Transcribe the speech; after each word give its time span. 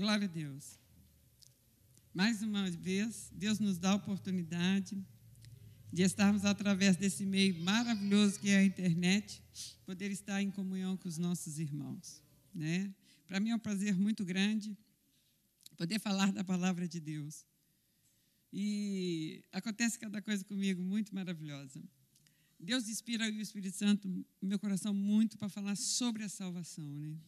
Glória 0.00 0.24
a 0.24 0.30
Deus. 0.30 0.78
Mais 2.14 2.40
uma 2.42 2.70
vez, 2.70 3.30
Deus 3.34 3.58
nos 3.58 3.76
dá 3.76 3.90
a 3.90 3.96
oportunidade 3.96 4.96
de 5.92 6.02
estarmos 6.02 6.46
através 6.46 6.96
desse 6.96 7.26
meio 7.26 7.62
maravilhoso 7.62 8.40
que 8.40 8.48
é 8.48 8.56
a 8.56 8.64
internet, 8.64 9.42
poder 9.84 10.10
estar 10.10 10.40
em 10.40 10.50
comunhão 10.50 10.96
com 10.96 11.06
os 11.06 11.18
nossos 11.18 11.58
irmãos, 11.58 12.22
né? 12.54 12.94
Para 13.28 13.40
mim 13.40 13.50
é 13.50 13.54
um 13.54 13.58
prazer 13.58 13.94
muito 13.94 14.24
grande 14.24 14.74
poder 15.76 15.98
falar 15.98 16.32
da 16.32 16.42
palavra 16.42 16.88
de 16.88 16.98
Deus. 16.98 17.44
E 18.50 19.44
acontece 19.52 19.98
cada 19.98 20.22
coisa 20.22 20.42
comigo 20.46 20.80
muito 20.80 21.14
maravilhosa. 21.14 21.78
Deus 22.58 22.88
inspira 22.88 23.26
o 23.26 23.40
Espírito 23.42 23.76
Santo 23.76 24.24
meu 24.40 24.58
coração 24.58 24.94
muito 24.94 25.36
para 25.36 25.50
falar 25.50 25.76
sobre 25.76 26.24
a 26.24 26.28
salvação, 26.30 26.90
né? 26.96 27.18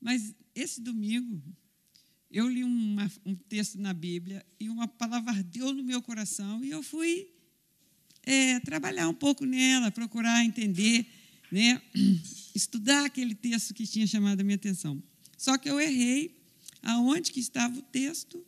Mas 0.00 0.32
esse 0.54 0.80
domingo 0.80 1.42
eu 2.32 2.48
li 2.48 2.64
uma, 2.64 3.10
um 3.26 3.34
texto 3.34 3.78
na 3.78 3.92
Bíblia 3.92 4.44
e 4.58 4.68
uma 4.70 4.88
palavra 4.88 5.32
ardeu 5.32 5.72
no 5.74 5.84
meu 5.84 6.00
coração 6.00 6.64
e 6.64 6.70
eu 6.70 6.82
fui 6.82 7.28
é, 8.22 8.58
trabalhar 8.60 9.08
um 9.08 9.14
pouco 9.14 9.44
nela, 9.44 9.90
procurar 9.90 10.42
entender, 10.42 11.06
né? 11.50 11.80
estudar 12.54 13.04
aquele 13.04 13.34
texto 13.34 13.74
que 13.74 13.86
tinha 13.86 14.06
chamado 14.06 14.40
a 14.40 14.44
minha 14.44 14.56
atenção. 14.56 15.02
Só 15.36 15.58
que 15.58 15.68
eu 15.68 15.78
errei 15.78 16.40
aonde 16.82 17.30
que 17.30 17.40
estava 17.40 17.78
o 17.78 17.82
texto 17.82 18.44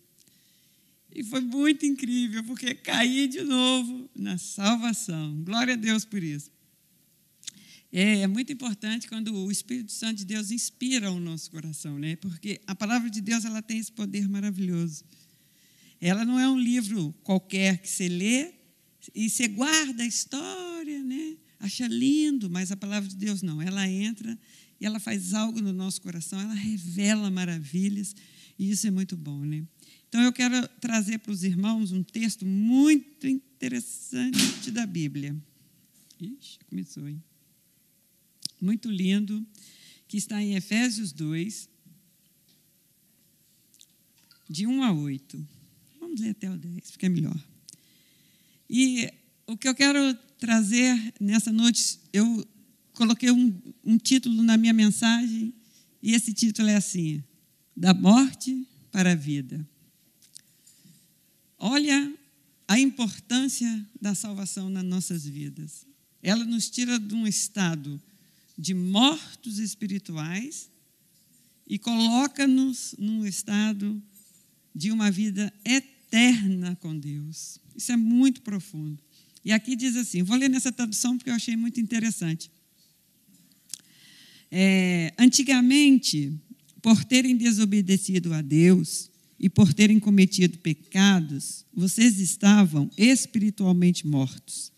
e 1.14 1.22
foi 1.22 1.40
muito 1.40 1.84
incrível, 1.84 2.42
porque 2.44 2.74
caí 2.74 3.28
de 3.28 3.42
novo 3.42 4.10
na 4.16 4.38
salvação. 4.38 5.42
Glória 5.44 5.74
a 5.74 5.76
Deus 5.76 6.04
por 6.04 6.22
isso. 6.22 6.50
É, 7.96 8.22
é, 8.22 8.26
muito 8.26 8.52
importante 8.52 9.06
quando 9.06 9.32
o 9.32 9.52
Espírito 9.52 9.92
Santo 9.92 10.16
de 10.16 10.24
Deus 10.24 10.50
inspira 10.50 11.12
o 11.12 11.20
nosso 11.20 11.48
coração, 11.48 11.96
né? 11.96 12.16
Porque 12.16 12.60
a 12.66 12.74
palavra 12.74 13.08
de 13.08 13.20
Deus 13.20 13.44
ela 13.44 13.62
tem 13.62 13.78
esse 13.78 13.92
poder 13.92 14.28
maravilhoso. 14.28 15.05
Ela 16.00 16.24
não 16.24 16.36
é 16.36 16.48
um 16.48 16.58
livro 16.58 17.14
qualquer 17.22 17.78
que 17.78 17.88
você 17.88 18.08
lê 18.08 18.52
e 19.14 19.30
você 19.30 19.46
guarda 19.46 20.02
a 20.02 20.06
história, 20.06 21.04
né? 21.04 21.36
Acha 21.60 21.86
lindo, 21.86 22.50
mas 22.50 22.72
a 22.72 22.77
palavra 22.77 23.08
de 23.08 23.14
Deus 23.14 23.42
não. 23.42 23.62
Ela 23.62 23.88
entra 23.88 24.36
e 24.80 24.84
ela 24.84 24.98
faz 24.98 25.32
algo 25.32 25.62
no 25.62 25.72
nosso 25.72 26.02
coração, 26.02 26.41
ela 26.41 26.52
revela 26.52 27.30
maravilhas 27.30 28.12
e 28.58 28.72
isso 28.72 28.88
é 28.88 28.91
muito 28.91 29.16
bom, 29.16 29.44
né? 29.44 29.62
Então 30.08 30.20
eu 30.20 30.32
quero 30.32 30.66
trazer 30.80 31.19
para 31.19 31.30
os 31.30 31.44
irmãos 31.44 31.92
um 31.92 32.02
texto 32.02 32.44
muito 32.44 33.28
interessante 33.28 34.72
da 34.72 34.84
Bíblia. 34.84 35.36
Ixi, 36.20 36.58
começou, 36.69 37.08
hein? 37.08 37.22
Muito 38.60 38.91
lindo, 38.91 39.47
que 40.08 40.16
está 40.16 40.42
em 40.42 40.55
Efésios 40.55 41.12
2, 41.12 41.69
de 44.48 44.66
1 44.66 44.83
a 44.83 44.92
8. 44.92 45.48
Vamos 46.00 46.20
ler 46.20 46.30
até 46.30 46.50
o 46.50 46.56
10, 46.56 46.91
fica 46.91 47.08
melhor. 47.08 47.38
E 48.69 49.12
o 49.47 49.56
que 49.56 49.69
eu 49.69 49.75
quero 49.75 50.14
trazer 50.38 51.14
nessa 51.20 51.52
noite, 51.52 51.98
eu 52.12 52.47
coloquei 52.94 53.30
um, 53.30 53.55
um 53.84 53.98
título 53.98 54.42
na 54.42 54.56
minha 54.56 54.72
mensagem, 54.72 55.52
e 56.02 56.12
esse 56.14 56.32
título 56.32 56.69
é 56.69 56.77
assim: 56.77 57.22
Da 57.77 57.94
morte 57.94 58.66
para 58.91 59.12
a 59.12 59.16
vida. 59.16 59.66
Olha 61.58 62.14
a 62.69 62.78
importância 62.78 63.86
da 64.00 64.14
salvação 64.14 64.69
nas 64.69 64.84
nossas 64.84 65.25
vidas. 65.27 65.86
Ela 66.22 66.44
nos 66.44 66.70
tira 66.70 66.98
de 66.98 67.14
um 67.14 67.27
estado 67.27 68.00
de 68.56 68.74
mortos 68.74 69.58
espirituais 69.58 70.70
e 71.66 71.78
coloca-nos 71.78 72.94
num 72.98 73.27
estado 73.27 74.00
de 74.74 74.91
uma 74.91 75.10
vida 75.10 75.52
eterna 75.65 76.76
com 76.76 76.97
Deus. 76.98 77.59
Isso 77.75 77.92
é 77.92 77.97
muito 77.97 78.42
profundo. 78.42 79.03
E 79.44 79.53
aqui 79.53 79.76
diz 79.76 79.97
assim: 79.97 80.22
vou 80.22 80.37
ler 80.37 80.48
nessa 80.48 80.72
tradução 80.72 81.16
porque 81.16 81.31
eu 81.31 81.34
achei 81.34 81.56
muito 81.56 81.81
interessante. 81.81 82.50
É, 84.50 85.12
antigamente, 85.19 86.32
por 86.81 87.04
terem 87.04 87.36
desobedecido 87.36 88.32
a 88.32 88.41
Deus 88.41 89.10
e 89.38 89.48
por 89.48 89.75
terem 89.75 89.98
cometido 89.98 90.59
pecados, 90.59 91.65
vocês 91.72 92.21
estavam 92.21 92.91
espiritualmente 92.97 94.06
mortos. 94.06 94.72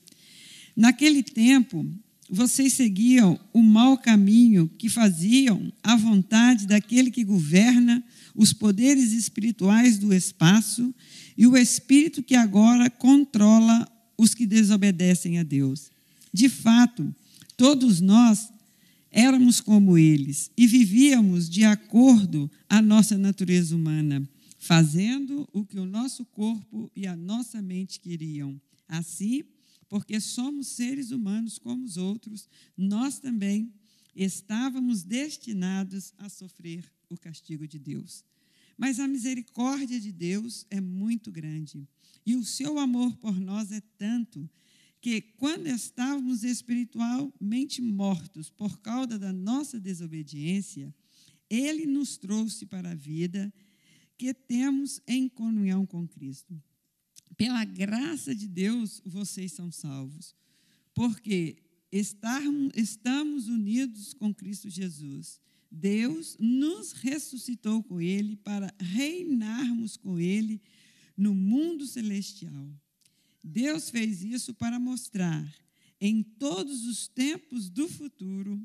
Naquele 0.75 1.23
tempo, 1.23 1.87
vocês 2.29 2.73
seguiam 2.73 3.39
o 3.53 3.63
mau 3.63 3.97
caminho 3.97 4.69
que 4.79 4.89
faziam 4.89 5.73
a 5.83 5.97
vontade 5.97 6.67
daquele 6.67 7.11
que 7.11 7.25
governa 7.25 8.03
os 8.35 8.53
poderes 8.53 9.13
espirituais 9.13 9.99
do 9.99 10.13
espaço 10.13 10.95
e 11.37 11.47
o 11.47 11.57
espírito 11.57 12.23
que 12.23 12.35
agora 12.35 12.91
controla 12.91 13.87
os 14.19 14.35
que 14.35 14.47
desobedecem 14.47 15.39
a 15.39 15.43
Deus. 15.43 15.91
De 16.33 16.49
fato, 16.49 17.15
todos 17.57 18.01
nós 18.01 18.49
éramos 19.11 19.61
como 19.61 19.97
eles 19.97 20.51
e 20.57 20.67
vivíamos 20.67 21.49
de 21.49 21.65
acordo 21.65 22.51
à 22.69 22.83
nossa 22.83 23.17
natureza 23.17 23.75
humana, 23.75 24.29
fazendo 24.59 25.49
o 25.53 25.65
que 25.65 25.79
o 25.79 25.87
nosso 25.87 26.25
corpo 26.25 26.91
e 26.95 27.07
a 27.07 27.15
nossa 27.15 27.63
mente 27.63 28.01
queriam. 28.01 28.61
Assim, 28.89 29.43
porque 29.89 30.21
somos 30.21 30.69
seres 30.69 31.11
humanos 31.11 31.59
como 31.59 31.85
os 31.85 31.97
outros, 31.97 32.49
nós 32.77 33.19
também 33.19 33.73
estávamos 34.15 35.03
destinados 35.03 36.13
a 36.19 36.29
sofrer 36.29 36.85
o 37.09 37.17
castigo 37.17 37.67
de 37.69 37.79
Deus. 37.79 38.25
Mas 38.77 38.99
a 38.99 39.09
misericórdia 39.09 40.01
de 40.01 40.13
Deus 40.13 40.67
é 40.71 40.81
muito 40.81 41.31
grande 41.31 41.89
e 42.25 42.35
o 42.35 42.45
seu 42.45 42.79
amor 42.79 43.17
por 43.17 43.39
nós 43.39 43.71
é 43.71 43.81
tanto 43.97 44.49
que, 45.01 45.21
quando 45.21 45.69
estávamos 45.69 46.43
espiritualmente 46.43 47.81
mortos 47.81 48.51
por 48.51 48.81
causa 48.81 49.19
da 49.19 49.33
nossa 49.33 49.79
desobediência, 49.79 50.93
ele 51.49 51.87
nos 51.87 52.17
trouxe 52.17 52.67
para 52.67 52.91
a 52.91 52.95
vida 52.95 53.53
que 54.19 54.35
temos 54.35 55.01
em 55.07 55.29
comunhão 55.29 55.87
com 55.87 56.09
Cristo 56.09 56.61
pela 57.37 57.65
graça 57.65 58.35
de 58.35 58.49
Deus, 58.49 59.03
vocês 59.05 59.53
são 59.53 59.71
salvos. 59.71 60.35
Porque 60.95 61.63
estamos 61.93 63.49
unidos 63.49 64.15
com 64.15 64.35
Cristo 64.35 64.71
Jesus. 64.71 65.41
Deus 65.71 66.37
nos 66.41 66.93
ressuscitou 66.93 67.83
com 67.83 68.01
Ele 68.01 68.37
para 68.37 68.73
reinarmos 68.81 69.97
com 69.97 70.19
Ele 70.19 70.61
no 71.17 71.35
mundo 71.35 71.87
celestial. 71.87 72.71
Deus 73.43 73.91
fez 73.91 74.25
isso 74.25 74.55
para 74.55 74.79
mostrar 74.79 75.47
em 76.01 76.23
todos 76.23 76.87
os 76.87 77.09
tempos 77.09 77.69
do 77.69 77.89
futuro 77.89 78.61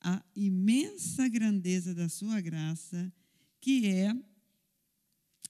a 0.00 0.22
imensa 0.34 1.28
grandeza 1.28 1.94
da 1.94 2.08
Sua 2.08 2.40
graça, 2.40 3.12
que 3.60 3.86
é 3.86 4.14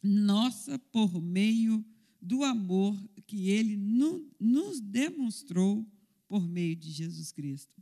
nossa 0.02 0.78
por 0.78 1.20
meio 1.20 1.78
de 1.78 1.95
do 2.26 2.42
amor 2.42 3.00
que 3.26 3.50
ele 3.50 3.76
nos 3.76 4.80
demonstrou 4.80 5.86
por 6.28 6.46
meio 6.46 6.74
de 6.74 6.90
Jesus 6.90 7.30
Cristo. 7.30 7.80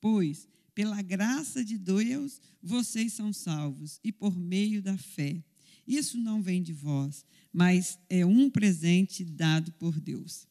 Pois, 0.00 0.48
pela 0.74 1.02
graça 1.02 1.64
de 1.64 1.76
Deus, 1.76 2.40
vocês 2.62 3.12
são 3.12 3.32
salvos, 3.32 3.98
e 4.04 4.12
por 4.12 4.38
meio 4.38 4.80
da 4.80 4.96
fé. 4.96 5.42
Isso 5.86 6.16
não 6.16 6.40
vem 6.40 6.62
de 6.62 6.72
vós, 6.72 7.24
mas 7.52 7.98
é 8.08 8.24
um 8.24 8.48
presente 8.48 9.24
dado 9.24 9.72
por 9.72 9.98
Deus. 9.98 10.46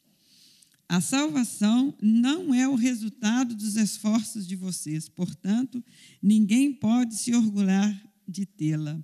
A 0.88 0.99
salvação 0.99 1.95
não 2.01 2.53
é 2.53 2.67
o 2.67 2.75
resultado 2.75 3.55
dos 3.55 3.78
esforços 3.78 4.45
de 4.45 4.55
vocês, 4.55 5.07
portanto, 5.07 5.84
ninguém 6.22 6.73
pode 6.73 7.16
se 7.16 7.34
orgulhar 7.34 8.11
de 8.28 8.46
tê-la, 8.46 8.99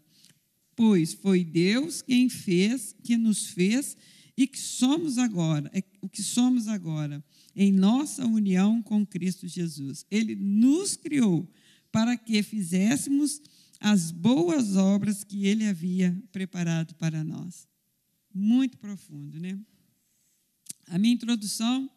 pois 0.75 1.13
foi 1.13 1.43
Deus 1.43 2.01
quem 2.01 2.27
fez, 2.27 2.93
que 3.01 3.15
nos 3.15 3.47
fez 3.47 3.95
e 4.37 4.45
que 4.47 4.59
somos 4.59 5.17
agora, 5.17 5.69
é 5.73 5.81
o 6.01 6.09
que 6.09 6.21
somos 6.21 6.67
agora, 6.67 7.23
em 7.55 7.71
nossa 7.71 8.25
união 8.25 8.81
com 8.81 9.05
Cristo 9.05 9.47
Jesus. 9.47 10.05
Ele 10.11 10.35
nos 10.35 10.97
criou 10.97 11.49
para 11.91 12.17
que 12.17 12.43
fizéssemos 12.43 13.41
as 13.79 14.11
boas 14.11 14.75
obras 14.75 15.23
que 15.23 15.45
ele 15.45 15.65
havia 15.65 16.21
preparado 16.31 16.93
para 16.95 17.23
nós. 17.23 17.67
Muito 18.33 18.77
profundo, 18.77 19.39
né? 19.39 19.57
A 20.87 20.97
minha 20.97 21.13
introdução, 21.13 21.89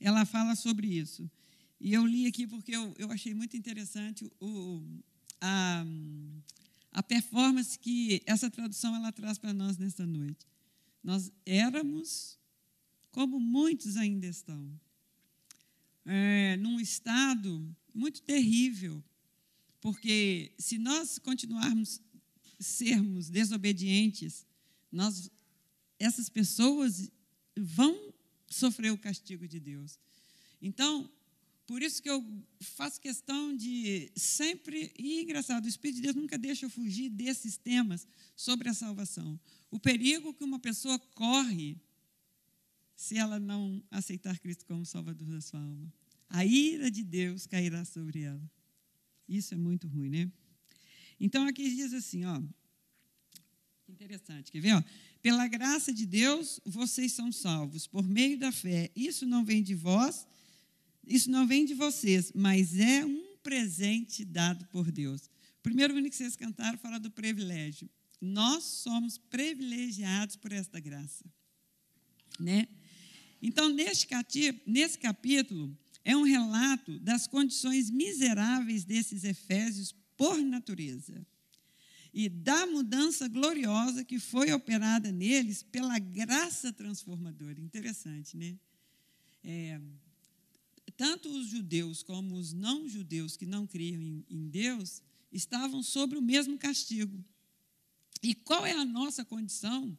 ela 0.00 0.24
fala 0.24 0.56
sobre 0.56 0.88
isso. 0.88 1.30
E 1.80 1.92
eu 1.92 2.04
li 2.04 2.26
aqui 2.26 2.46
porque 2.46 2.74
eu, 2.74 2.94
eu 2.98 3.10
achei 3.10 3.34
muito 3.34 3.56
interessante 3.56 4.30
o, 4.40 4.82
a, 5.40 5.84
a 6.92 7.02
performance 7.02 7.78
que 7.78 8.22
essa 8.26 8.50
tradução 8.50 8.94
ela 8.94 9.12
traz 9.12 9.38
para 9.38 9.52
nós 9.52 9.78
nesta 9.78 10.04
noite. 10.04 10.46
Nós 11.02 11.32
éramos, 11.44 12.38
como 13.10 13.40
muitos 13.40 13.96
ainda 13.96 14.26
estão, 14.26 14.80
é, 16.04 16.56
num 16.56 16.80
estado 16.80 17.74
muito 17.94 18.22
terrível, 18.22 19.02
porque 19.80 20.52
se 20.58 20.78
nós 20.78 21.18
continuarmos 21.18 22.00
sermos 22.58 23.28
desobedientes, 23.28 24.46
nós, 24.90 25.30
essas 25.98 26.28
pessoas 26.28 27.10
vão 27.56 28.14
sofrer 28.48 28.92
o 28.92 28.98
castigo 28.98 29.48
de 29.48 29.58
Deus. 29.58 29.98
Então, 30.60 31.10
por 31.66 31.82
isso 31.82 32.02
que 32.02 32.10
eu 32.10 32.24
faço 32.60 33.00
questão 33.00 33.56
de 33.56 34.10
sempre. 34.14 34.92
E 34.98 35.22
engraçado, 35.22 35.64
o 35.64 35.68
Espírito 35.68 35.96
de 35.96 36.02
Deus 36.02 36.16
nunca 36.16 36.38
deixa 36.38 36.66
eu 36.66 36.70
fugir 36.70 37.08
desses 37.08 37.56
temas 37.56 38.06
sobre 38.36 38.68
a 38.68 38.74
salvação. 38.74 39.38
O 39.72 39.80
perigo 39.80 40.32
que 40.34 40.44
uma 40.44 40.60
pessoa 40.60 40.98
corre 41.16 41.80
se 42.94 43.18
ela 43.18 43.40
não 43.40 43.82
aceitar 43.90 44.38
Cristo 44.38 44.64
como 44.64 44.86
Salvador 44.86 45.26
da 45.28 45.40
sua 45.40 45.58
alma. 45.58 45.92
A 46.28 46.44
ira 46.44 46.88
de 46.88 47.02
Deus 47.02 47.46
cairá 47.46 47.84
sobre 47.84 48.20
ela. 48.20 48.50
Isso 49.28 49.54
é 49.54 49.56
muito 49.56 49.88
ruim, 49.88 50.08
né? 50.08 50.32
Então 51.18 51.44
aqui 51.48 51.68
diz 51.74 51.92
assim, 51.92 52.24
ó. 52.24 52.40
Interessante, 53.88 54.52
quer 54.52 54.60
ver? 54.60 54.74
Ó? 54.74 54.82
Pela 55.20 55.48
graça 55.48 55.92
de 55.92 56.06
Deus, 56.06 56.60
vocês 56.64 57.12
são 57.12 57.32
salvos 57.32 57.86
por 57.86 58.06
meio 58.06 58.38
da 58.38 58.52
fé. 58.52 58.90
Isso 58.94 59.26
não 59.26 59.44
vem 59.44 59.62
de 59.62 59.74
vós, 59.74 60.26
isso 61.04 61.30
não 61.30 61.46
vem 61.46 61.64
de 61.64 61.74
vocês, 61.74 62.30
mas 62.34 62.78
é 62.78 63.04
um 63.04 63.36
presente 63.42 64.24
dado 64.24 64.66
por 64.66 64.92
Deus. 64.92 65.22
O 65.58 65.62
primeiro 65.62 65.98
hino 65.98 66.08
que 66.08 66.14
vocês 66.16 66.36
cantaram 66.36 66.78
fala 66.78 67.00
do 67.00 67.10
privilégio. 67.10 67.90
Nós 68.24 68.62
somos 68.62 69.18
privilegiados 69.18 70.36
por 70.36 70.52
esta 70.52 70.78
graça. 70.78 71.24
Né? 72.38 72.68
Então, 73.42 73.68
neste 73.68 74.06
nesse 74.64 74.96
capítulo, 74.96 75.76
é 76.04 76.16
um 76.16 76.22
relato 76.22 77.00
das 77.00 77.26
condições 77.26 77.90
miseráveis 77.90 78.84
desses 78.84 79.24
efésios 79.24 79.92
por 80.16 80.40
natureza 80.40 81.26
e 82.14 82.28
da 82.28 82.64
mudança 82.64 83.26
gloriosa 83.26 84.04
que 84.04 84.20
foi 84.20 84.52
operada 84.52 85.10
neles 85.10 85.64
pela 85.64 85.98
graça 85.98 86.72
transformadora. 86.72 87.60
Interessante, 87.60 88.36
né? 88.36 88.56
É, 89.42 89.80
tanto 90.96 91.28
os 91.28 91.48
judeus 91.48 92.04
como 92.04 92.36
os 92.36 92.52
não-judeus 92.52 93.36
que 93.36 93.46
não 93.46 93.66
criam 93.66 94.00
em, 94.00 94.24
em 94.30 94.48
Deus 94.48 95.02
estavam 95.32 95.82
sobre 95.82 96.18
o 96.18 96.22
mesmo 96.22 96.56
castigo. 96.56 97.24
E 98.22 98.34
qual 98.34 98.64
é 98.64 98.72
a 98.72 98.84
nossa 98.84 99.24
condição 99.24 99.96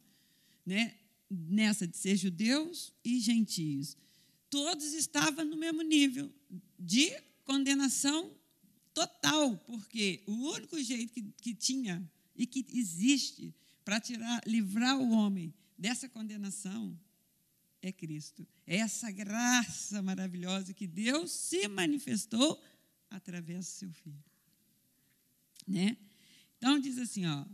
né, 0.64 0.96
nessa 1.28 1.86
de 1.86 1.96
ser 1.96 2.16
judeus 2.16 2.92
e 3.04 3.20
gentios? 3.20 3.96
Todos 4.48 4.94
estavam 4.94 5.44
no 5.44 5.56
mesmo 5.56 5.82
nível 5.82 6.32
de 6.78 7.10
condenação 7.44 8.32
total, 8.94 9.56
porque 9.66 10.22
o 10.26 10.32
único 10.52 10.82
jeito 10.82 11.12
que, 11.12 11.22
que 11.40 11.54
tinha 11.54 12.08
e 12.34 12.46
que 12.46 12.64
existe 12.72 13.54
para 13.84 14.00
tirar, 14.00 14.40
livrar 14.46 14.98
o 14.98 15.10
homem 15.10 15.52
dessa 15.76 16.08
condenação 16.08 16.98
é 17.82 17.92
Cristo. 17.92 18.46
É 18.66 18.76
essa 18.76 19.10
graça 19.10 20.00
maravilhosa 20.00 20.72
que 20.72 20.86
Deus 20.86 21.30
se 21.30 21.68
manifestou 21.68 22.62
através 23.10 23.66
do 23.66 23.70
seu 23.70 23.92
filho. 23.92 24.24
Né? 25.66 25.96
Então 26.56 26.78
diz 26.78 26.96
assim, 26.98 27.26
ó, 27.26 27.44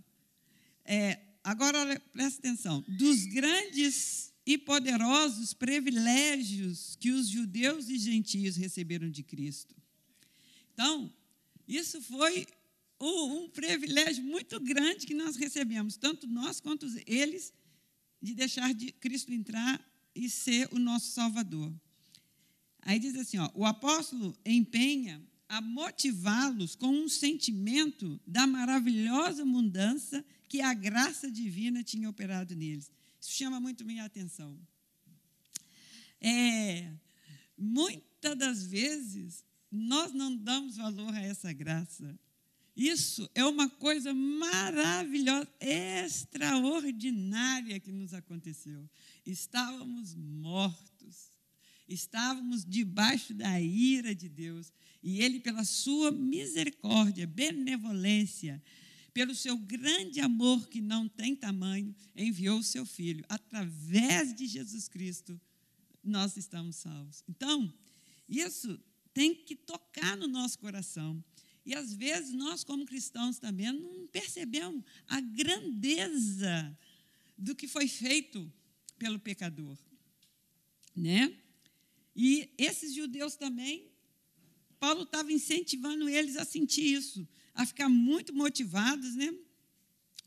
é, 0.91 1.21
agora 1.45 2.01
presta 2.13 2.41
atenção, 2.41 2.85
dos 2.89 3.25
grandes 3.27 4.35
e 4.45 4.59
poderosos 4.59 5.55
privilégios 5.55 6.97
que 6.97 7.13
os 7.13 7.29
judeus 7.29 7.89
e 7.89 7.97
gentios 7.97 8.57
receberam 8.57 9.09
de 9.09 9.23
Cristo. 9.23 9.73
Então, 10.73 11.13
isso 11.69 12.03
foi 12.03 12.45
um, 13.01 13.45
um 13.45 13.49
privilégio 13.51 14.25
muito 14.25 14.59
grande 14.59 15.07
que 15.07 15.15
nós 15.15 15.37
recebemos, 15.37 15.97
tanto 15.97 16.27
nós 16.27 16.59
quanto 16.61 16.85
eles, 17.07 17.55
de 18.21 18.35
deixar 18.35 18.75
de 18.75 18.91
Cristo 18.91 19.33
entrar 19.33 19.81
e 20.13 20.29
ser 20.29 20.69
o 20.73 20.79
nosso 20.81 21.13
Salvador. 21.13 21.73
Aí 22.83 22.99
diz 22.99 23.15
assim: 23.15 23.39
ó, 23.39 23.49
o 23.55 23.65
apóstolo 23.65 24.37
empenha 24.45 25.23
a 25.49 25.61
motivá-los 25.61 26.75
com 26.75 26.89
um 26.89 27.09
sentimento 27.09 28.21
da 28.27 28.45
maravilhosa 28.45 29.45
mudança 29.45 30.25
que 30.51 30.61
a 30.61 30.75
graça 30.75 31.31
divina 31.31 31.83
tinha 31.85 32.11
operado 32.11 32.57
neles. 32.57 32.91
Isso 33.21 33.31
chama 33.31 33.61
muito 33.61 33.85
minha 33.85 34.05
atenção. 34.05 34.59
É, 36.21 36.91
muitas 37.57 38.37
das 38.37 38.67
vezes 38.67 39.45
nós 39.71 40.13
não 40.13 40.37
damos 40.37 40.77
valor 40.77 41.15
a 41.15 41.21
essa 41.21 41.53
graça. 41.53 42.19
Isso 42.75 43.31
é 43.33 43.45
uma 43.45 43.71
coisa 43.71 44.13
maravilhosa, 44.13 45.49
extraordinária 45.61 47.79
que 47.79 47.93
nos 47.93 48.13
aconteceu. 48.13 48.91
Estávamos 49.25 50.17
mortos, 50.17 51.33
estávamos 51.87 52.65
debaixo 52.65 53.33
da 53.35 53.61
ira 53.61 54.17
de 54.17 54.29
Deus, 54.29 54.73
e 55.01 55.23
Ele, 55.23 55.39
pela 55.39 55.65
sua 55.65 56.11
misericórdia, 56.11 57.25
benevolência, 57.25 58.61
pelo 59.13 59.35
seu 59.35 59.57
grande 59.57 60.21
amor 60.21 60.69
que 60.69 60.81
não 60.81 61.09
tem 61.09 61.35
tamanho, 61.35 61.95
enviou 62.15 62.59
o 62.59 62.65
seu 62.65 62.87
Filho. 62.87 63.25
Através 63.29 64.35
de 64.35 64.47
Jesus 64.47 64.89
Cristo, 64.89 65.41
nós 66.03 66.37
estamos 66.37 66.77
salvos. 66.77 67.25
Então, 67.29 67.73
isso 68.29 68.79
tem 69.13 69.35
que 69.35 69.57
tocar 69.57 70.17
no 70.17 70.29
nosso 70.29 70.59
coração. 70.59 71.23
E 71.65 71.75
às 71.75 71.93
vezes 71.93 72.33
nós, 72.33 72.65
como 72.65 72.87
cristãos, 72.87 73.39
também 73.39 73.73
não 73.73 74.07
percebemos 74.07 74.83
a 75.07 75.21
grandeza 75.21 76.77
do 77.37 77.55
que 77.55 77.69
foi 77.69 77.89
feito 77.89 78.51
pelo 78.99 79.19
pecador. 79.19 79.77
Né? 80.95 81.37
E 82.15 82.51
esses 82.59 82.95
judeus 82.95 83.35
também, 83.35 83.91
Paulo 84.79 85.03
estava 85.03 85.33
incentivando 85.33 86.09
eles 86.09 86.37
a 86.37 86.45
sentir 86.45 86.95
isso, 86.95 87.27
a 87.55 87.67
ficar 87.67 87.89
muito 87.89 88.35
motivados, 88.35 89.15
né? 89.15 89.33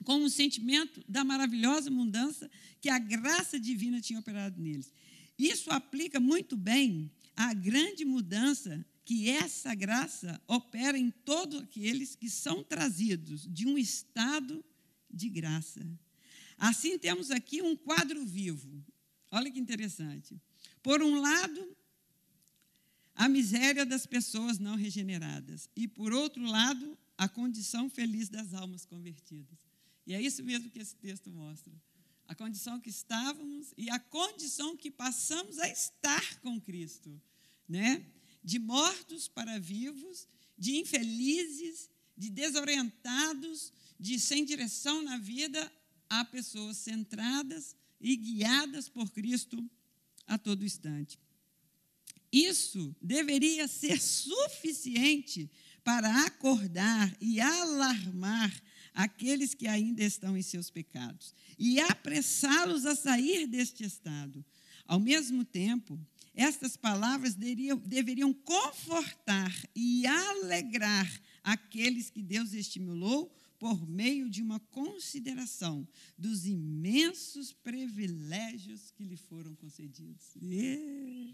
com 0.03 0.23
o 0.23 0.29
sentimento 0.29 1.03
da 1.07 1.23
maravilhosa 1.23 1.89
mudança 1.89 2.49
que 2.81 2.89
a 2.89 2.99
graça 2.99 3.59
divina 3.59 4.01
tinha 4.01 4.19
operado 4.19 4.61
neles. 4.61 4.91
Isso 5.37 5.71
aplica 5.71 6.19
muito 6.19 6.55
bem 6.55 7.11
à 7.35 7.53
grande 7.53 8.05
mudança 8.05 8.85
que 9.05 9.29
essa 9.29 9.73
graça 9.73 10.41
opera 10.47 10.97
em 10.97 11.09
todos 11.09 11.61
aqueles 11.61 12.15
que 12.15 12.29
são 12.29 12.63
trazidos 12.63 13.47
de 13.51 13.65
um 13.67 13.77
estado 13.77 14.63
de 15.09 15.29
graça. 15.29 15.85
Assim, 16.57 16.97
temos 16.97 17.31
aqui 17.31 17.61
um 17.61 17.75
quadro 17.75 18.25
vivo. 18.25 18.83
Olha 19.31 19.51
que 19.51 19.59
interessante. 19.59 20.39
Por 20.81 21.01
um 21.01 21.19
lado, 21.19 21.75
a 23.15 23.27
miséria 23.27 23.85
das 23.85 24.05
pessoas 24.05 24.59
não 24.59 24.75
regeneradas, 24.75 25.69
e 25.75 25.87
por 25.87 26.13
outro 26.13 26.43
lado, 26.43 26.97
a 27.23 27.29
condição 27.29 27.89
feliz 27.89 28.27
das 28.27 28.53
almas 28.53 28.83
convertidas. 28.83 29.57
E 30.05 30.13
é 30.13 30.21
isso 30.21 30.43
mesmo 30.43 30.69
que 30.69 30.79
esse 30.79 30.93
texto 30.97 31.31
mostra. 31.31 31.73
A 32.27 32.35
condição 32.35 32.81
que 32.81 32.89
estávamos 32.89 33.73
e 33.77 33.89
a 33.89 33.97
condição 33.97 34.75
que 34.75 34.91
passamos 34.91 35.57
a 35.57 35.69
estar 35.69 36.41
com 36.41 36.59
Cristo, 36.59 37.21
né? 37.67 38.05
de 38.43 38.59
mortos 38.59 39.29
para 39.29 39.57
vivos, 39.57 40.27
de 40.57 40.75
infelizes, 40.75 41.89
de 42.17 42.29
desorientados, 42.29 43.71
de 43.97 44.19
sem 44.19 44.43
direção 44.43 45.01
na 45.01 45.17
vida, 45.17 45.71
a 46.09 46.25
pessoas 46.25 46.75
centradas 46.75 47.73
e 48.01 48.17
guiadas 48.17 48.89
por 48.89 49.09
Cristo 49.11 49.65
a 50.27 50.37
todo 50.37 50.65
instante. 50.65 51.17
Isso 52.33 52.93
deveria 53.01 53.65
ser 53.67 54.01
suficiente 54.01 55.49
para 55.83 56.25
acordar 56.25 57.15
e 57.19 57.39
alarmar 57.41 58.53
aqueles 58.93 59.53
que 59.53 59.67
ainda 59.67 60.03
estão 60.03 60.37
em 60.37 60.41
seus 60.41 60.69
pecados 60.69 61.33
e 61.57 61.79
apressá-los 61.79 62.85
a 62.85 62.95
sair 62.95 63.47
deste 63.47 63.83
estado. 63.83 64.45
Ao 64.85 64.99
mesmo 64.99 65.43
tempo, 65.43 65.99
estas 66.35 66.75
palavras 66.75 67.35
deveriam, 67.35 68.33
confortar 68.33 69.53
e 69.75 70.05
alegrar 70.05 71.21
aqueles 71.43 72.09
que 72.09 72.21
Deus 72.21 72.53
estimulou 72.53 73.33
por 73.59 73.87
meio 73.87 74.29
de 74.29 74.41
uma 74.41 74.59
consideração 74.59 75.87
dos 76.17 76.45
imensos 76.45 77.53
privilégios 77.53 78.91
que 78.91 79.03
lhe 79.03 79.15
foram 79.15 79.55
concedidos. 79.55 80.35
Yeah. 80.41 81.33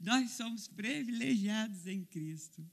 Nós 0.00 0.32
somos 0.32 0.68
privilegiados 0.68 1.86
em 1.86 2.04
Cristo. 2.04 2.64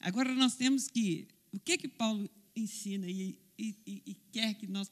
Agora 0.00 0.34
nós 0.34 0.56
temos 0.56 0.88
que. 0.88 1.28
O 1.52 1.60
que 1.60 1.78
que 1.78 1.88
Paulo 1.88 2.28
ensina 2.54 3.08
e, 3.08 3.38
e, 3.58 3.76
e 3.86 4.16
quer 4.32 4.54
que 4.54 4.66
nós 4.66 4.90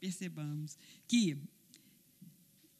percebamos? 0.00 0.76
Que 1.08 1.38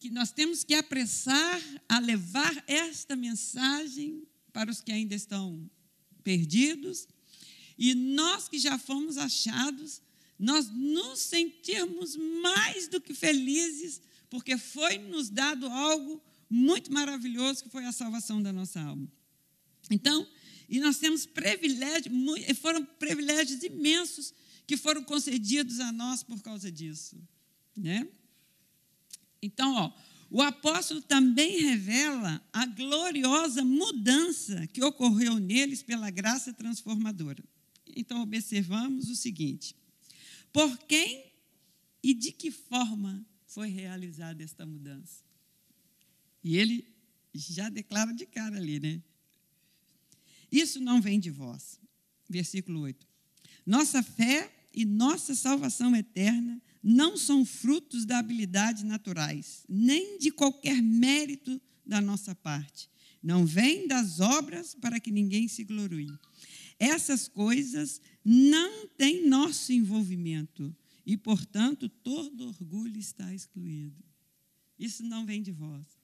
que 0.04 0.11
nós 0.11 0.30
temos 0.30 0.62
que 0.62 0.75
apressar 0.75 1.62
a 1.88 1.99
levar 1.99 2.62
esta 2.66 3.16
mensagem 3.16 4.23
para 4.52 4.71
os 4.71 4.83
que 4.83 4.92
ainda 4.92 5.14
estão 5.14 5.71
perdidos, 6.23 7.09
e 7.78 7.94
nós 7.94 8.47
que 8.47 8.59
já 8.59 8.78
fomos 8.78 9.16
achados, 9.16 10.02
nós 10.38 10.68
nos 10.68 11.21
sentirmos 11.21 12.16
mais 12.42 12.87
do 12.87 13.00
que 13.00 13.14
felizes, 13.14 14.02
porque 14.28 14.59
foi 14.59 14.99
nos 14.99 15.30
dado 15.30 15.66
algo 15.68 16.23
muito 16.48 16.92
maravilhoso, 16.92 17.62
que 17.62 17.70
foi 17.70 17.84
a 17.84 17.92
salvação 17.92 18.42
da 18.42 18.52
nossa 18.52 18.80
alma. 18.80 19.08
Então, 19.90 20.26
e 20.68 20.80
nós 20.80 20.98
temos 20.98 21.26
privilégios, 21.26 22.14
foram 22.58 22.84
privilégios 22.84 23.62
imensos 23.62 24.32
que 24.66 24.76
foram 24.76 25.04
concedidos 25.04 25.80
a 25.80 25.92
nós 25.92 26.22
por 26.22 26.40
causa 26.42 26.70
disso. 26.70 27.16
Né? 27.76 28.08
Então, 29.42 29.74
ó, 29.74 29.92
o 30.30 30.40
apóstolo 30.40 31.02
também 31.02 31.60
revela 31.60 32.42
a 32.52 32.66
gloriosa 32.66 33.62
mudança 33.62 34.66
que 34.68 34.82
ocorreu 34.82 35.38
neles 35.38 35.82
pela 35.82 36.10
graça 36.10 36.52
transformadora. 36.52 37.44
Então, 37.94 38.22
observamos 38.22 39.08
o 39.10 39.14
seguinte: 39.14 39.76
por 40.52 40.78
quem 40.86 41.32
e 42.02 42.14
de 42.14 42.32
que 42.32 42.50
forma 42.50 43.24
foi 43.46 43.68
realizada 43.68 44.42
esta 44.42 44.66
mudança? 44.66 45.23
E 46.44 46.58
ele 46.58 46.86
já 47.34 47.70
declara 47.70 48.12
de 48.12 48.26
cara 48.26 48.58
ali, 48.58 48.78
né? 48.78 49.02
Isso 50.52 50.78
não 50.78 51.00
vem 51.00 51.18
de 51.18 51.30
vós. 51.30 51.80
Versículo 52.28 52.80
8. 52.80 53.06
Nossa 53.66 54.02
fé 54.02 54.54
e 54.72 54.84
nossa 54.84 55.34
salvação 55.34 55.96
eterna 55.96 56.62
não 56.82 57.16
são 57.16 57.46
frutos 57.46 58.04
da 58.04 58.18
habilidade 58.18 58.84
naturais, 58.84 59.64
nem 59.66 60.18
de 60.18 60.30
qualquer 60.30 60.82
mérito 60.82 61.60
da 61.84 62.00
nossa 62.00 62.34
parte. 62.34 62.90
Não 63.22 63.46
vem 63.46 63.88
das 63.88 64.20
obras 64.20 64.74
para 64.74 65.00
que 65.00 65.10
ninguém 65.10 65.48
se 65.48 65.64
glorie. 65.64 66.12
Essas 66.78 67.26
coisas 67.26 68.02
não 68.22 68.86
têm 68.88 69.26
nosso 69.26 69.72
envolvimento 69.72 70.76
e, 71.06 71.16
portanto, 71.16 71.88
todo 71.88 72.48
orgulho 72.48 72.98
está 72.98 73.32
excluído. 73.34 74.04
Isso 74.78 75.02
não 75.02 75.24
vem 75.24 75.40
de 75.40 75.52
vós. 75.52 76.03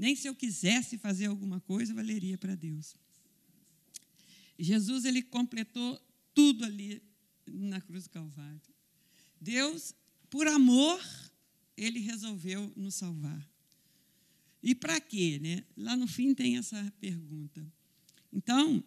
Nem 0.00 0.16
se 0.16 0.26
eu 0.26 0.34
quisesse 0.34 0.96
fazer 0.96 1.26
alguma 1.26 1.60
coisa, 1.60 1.92
valeria 1.92 2.38
para 2.38 2.54
Deus. 2.54 2.96
Jesus 4.58 5.04
ele 5.04 5.20
completou 5.20 6.00
tudo 6.34 6.64
ali 6.64 7.02
na 7.46 7.82
cruz 7.82 8.04
do 8.04 8.08
Calvário. 8.08 8.62
Deus, 9.38 9.94
por 10.30 10.48
amor, 10.48 10.98
ele 11.76 11.98
resolveu 11.98 12.72
nos 12.74 12.94
salvar. 12.94 13.46
E 14.62 14.74
para 14.74 14.98
quê? 15.02 15.38
Né? 15.38 15.66
Lá 15.76 15.94
no 15.94 16.06
fim 16.06 16.34
tem 16.34 16.56
essa 16.56 16.90
pergunta. 16.98 17.70
Então, 18.32 18.82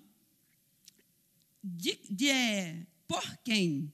de, 1.63 1.95
de, 2.09 2.27
é, 2.27 2.87
por 3.07 3.37
quem 3.43 3.93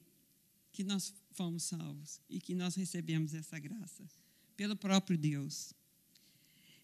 que 0.71 0.85
nós 0.85 1.13
fomos 1.31 1.63
salvos 1.63 2.21
e 2.29 2.39
que 2.39 2.55
nós 2.55 2.75
recebemos 2.75 3.33
essa 3.33 3.59
graça? 3.59 4.07
Pelo 4.55 4.77
próprio 4.77 5.17
Deus. 5.17 5.73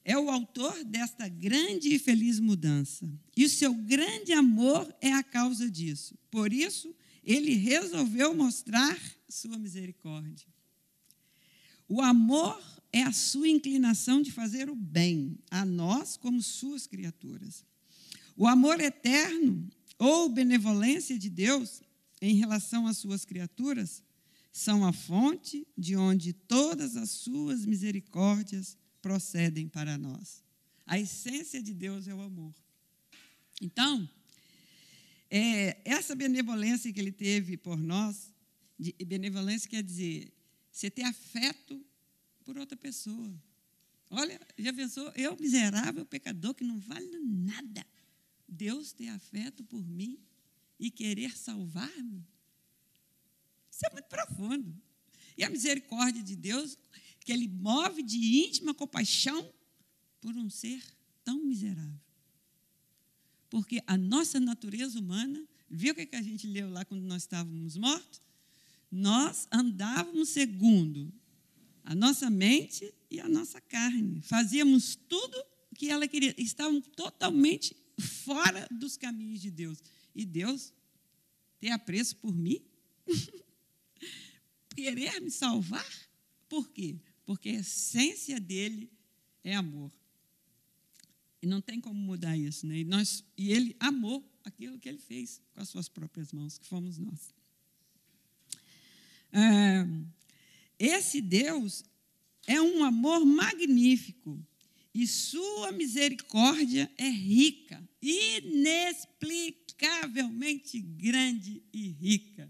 É 0.07 0.15
o 0.15 0.29
autor 0.29 0.83
desta 0.83 1.27
grande 1.27 1.95
e 1.95 1.99
feliz 1.99 2.39
mudança. 2.39 3.11
E 3.35 3.43
o 3.43 3.49
seu 3.49 3.73
grande 3.73 4.31
amor 4.33 4.95
é 5.01 5.11
a 5.11 5.23
causa 5.23 5.69
disso. 5.69 6.15
Por 6.29 6.53
isso, 6.53 6.95
ele 7.23 7.55
resolveu 7.55 8.35
mostrar 8.35 8.95
sua 9.27 9.57
misericórdia. 9.57 10.47
O 11.89 12.01
amor 12.01 12.61
é 12.93 13.01
a 13.01 13.11
sua 13.11 13.49
inclinação 13.49 14.21
de 14.21 14.31
fazer 14.31 14.69
o 14.69 14.75
bem 14.75 15.39
a 15.49 15.65
nós 15.65 16.15
como 16.15 16.39
suas 16.39 16.85
criaturas. 16.85 17.65
O 18.37 18.47
amor 18.47 18.79
eterno 18.79 19.67
ou 19.97 20.29
benevolência 20.29 21.17
de 21.17 21.31
Deus 21.31 21.81
em 22.21 22.35
relação 22.35 22.85
às 22.85 22.97
suas 22.97 23.25
criaturas 23.25 24.03
são 24.51 24.85
a 24.85 24.93
fonte 24.93 25.67
de 25.75 25.95
onde 25.95 26.31
todas 26.31 26.95
as 26.95 27.09
suas 27.09 27.65
misericórdias 27.65 28.77
procedem 29.05 29.67
para 29.67 29.99
nós. 29.99 30.43
A 30.83 30.97
essência 30.97 31.61
de 31.61 31.75
Deus 31.75 32.07
é 32.07 32.15
o 32.15 32.21
amor. 32.21 32.55
Então, 33.61 34.09
é, 35.29 35.79
essa 35.85 36.15
benevolência 36.15 36.91
que 36.91 36.99
ele 36.99 37.11
teve 37.11 37.55
por 37.55 37.77
nós, 37.77 38.33
de, 38.79 38.95
benevolência 39.05 39.69
quer 39.69 39.83
dizer 39.83 40.33
você 40.71 40.89
ter 40.89 41.03
afeto 41.03 41.85
por 42.43 42.57
outra 42.57 42.75
pessoa. 42.75 43.31
Olha, 44.09 44.41
já 44.57 44.73
pensou, 44.73 45.07
eu, 45.11 45.37
miserável 45.39 46.03
pecador 46.03 46.55
que 46.55 46.63
não 46.63 46.79
vale 46.79 47.19
nada, 47.19 47.85
Deus 48.49 48.91
ter 48.91 49.09
afeto 49.09 49.63
por 49.63 49.87
mim 49.87 50.17
e 50.79 50.89
querer 50.89 51.37
salvar-me? 51.37 52.25
Isso 53.69 53.85
é 53.85 53.91
muito 53.91 54.07
profundo. 54.07 54.75
E 55.37 55.43
a 55.43 55.49
misericórdia 55.49 56.23
de 56.23 56.35
Deus, 56.35 56.75
que 57.25 57.33
Ele 57.33 57.47
move 57.47 58.03
de 58.03 58.45
íntima 58.45 58.73
compaixão 58.73 59.51
por 60.21 60.37
um 60.37 60.49
ser 60.49 60.81
tão 61.23 61.43
miserável. 61.43 61.99
Porque 63.49 63.81
a 63.87 63.97
nossa 63.97 64.39
natureza 64.39 64.99
humana, 64.99 65.43
viu 65.69 65.91
o 65.91 65.95
que 65.95 66.15
a 66.15 66.21
gente 66.21 66.45
leu 66.45 66.69
lá 66.69 66.85
quando 66.85 67.01
nós 67.01 67.23
estávamos 67.23 67.75
mortos? 67.75 68.21
Nós 68.91 69.47
andávamos 69.51 70.29
segundo 70.29 71.11
a 71.83 71.95
nossa 71.95 72.29
mente 72.29 72.93
e 73.09 73.19
a 73.19 73.27
nossa 73.27 73.59
carne. 73.59 74.21
Fazíamos 74.21 74.95
tudo 74.95 75.37
o 75.71 75.75
que 75.75 75.89
ela 75.89 76.07
queria. 76.07 76.33
Estávamos 76.37 76.87
totalmente 76.95 77.75
fora 77.99 78.67
dos 78.71 78.97
caminhos 78.97 79.41
de 79.41 79.49
Deus. 79.49 79.81
E 80.13 80.25
Deus 80.25 80.71
ter 81.59 81.71
apreço 81.71 82.15
por 82.17 82.35
mim? 82.35 82.61
Querer 84.75 85.19
me 85.21 85.31
salvar? 85.31 85.85
Por 86.47 86.69
quê? 86.69 86.99
Porque 87.25 87.49
a 87.49 87.59
essência 87.59 88.39
dele 88.39 88.89
é 89.43 89.55
amor. 89.55 89.91
E 91.41 91.47
não 91.47 91.59
tem 91.61 91.81
como 91.81 91.99
mudar 91.99 92.37
isso. 92.37 92.65
Né? 92.65 92.79
E, 92.79 92.83
nós, 92.83 93.23
e 93.37 93.51
ele 93.51 93.75
amou 93.79 94.27
aquilo 94.43 94.79
que 94.79 94.89
ele 94.89 94.99
fez 94.99 95.41
com 95.53 95.61
as 95.61 95.69
suas 95.69 95.89
próprias 95.89 96.31
mãos, 96.31 96.57
que 96.57 96.65
fomos 96.65 96.97
nós. 96.97 97.35
É, 99.31 99.85
esse 100.79 101.21
Deus 101.21 101.83
é 102.47 102.59
um 102.61 102.83
amor 102.83 103.25
magnífico 103.25 104.39
e 104.93 105.05
sua 105.05 105.71
misericórdia 105.71 106.89
é 106.97 107.09
rica, 107.09 107.83
inexplicavelmente 108.01 110.79
grande 110.79 111.61
e 111.73 111.89
rica. 111.89 112.49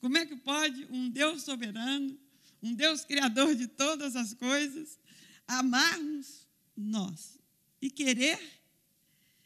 Como 0.00 0.16
é 0.16 0.24
que 0.24 0.36
pode 0.36 0.86
um 0.90 1.10
Deus 1.10 1.42
soberano, 1.42 2.18
um 2.62 2.74
Deus 2.74 3.04
criador 3.04 3.54
de 3.54 3.66
todas 3.66 4.14
as 4.14 4.32
coisas, 4.34 4.98
amar-nos 5.46 6.46
nós, 6.76 7.38
e 7.80 7.90
querer 7.90 8.38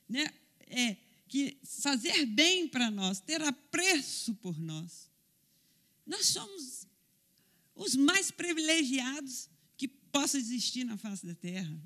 né, 0.09 0.27
é, 0.67 0.97
que 1.29 1.59
fazer 1.65 2.27
bem 2.27 2.69
para 2.69 2.91
nós, 2.91 3.21
ter 3.21 3.43
apreço 3.43 4.35
por 4.35 4.59
nós. 4.59 5.11
Nós 6.07 6.27
somos 6.27 6.87
os 7.75 7.95
mais 7.97 8.31
privilegiados 8.31 9.49
que 9.77 9.89
possa 9.89 10.39
existir 10.39 10.85
na 10.85 10.97
face 10.97 11.27
da 11.27 11.35
terra. 11.35 11.77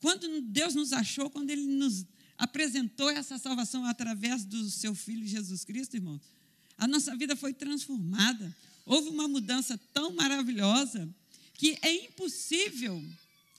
Quando 0.00 0.40
Deus 0.42 0.74
nos 0.74 0.92
achou, 0.92 1.28
quando 1.28 1.50
Ele 1.50 1.66
nos 1.66 2.06
apresentou 2.38 3.10
essa 3.10 3.38
salvação 3.38 3.84
através 3.84 4.44
do 4.44 4.70
seu 4.70 4.94
Filho 4.94 5.26
Jesus 5.26 5.64
Cristo, 5.64 5.96
irmãos, 5.96 6.22
a 6.76 6.86
nossa 6.86 7.16
vida 7.16 7.34
foi 7.34 7.52
transformada. 7.54 8.54
Houve 8.86 9.08
uma 9.08 9.26
mudança 9.26 9.76
tão 9.92 10.12
maravilhosa 10.12 11.12
que 11.54 11.76
é 11.82 11.92
impossível, 12.04 13.02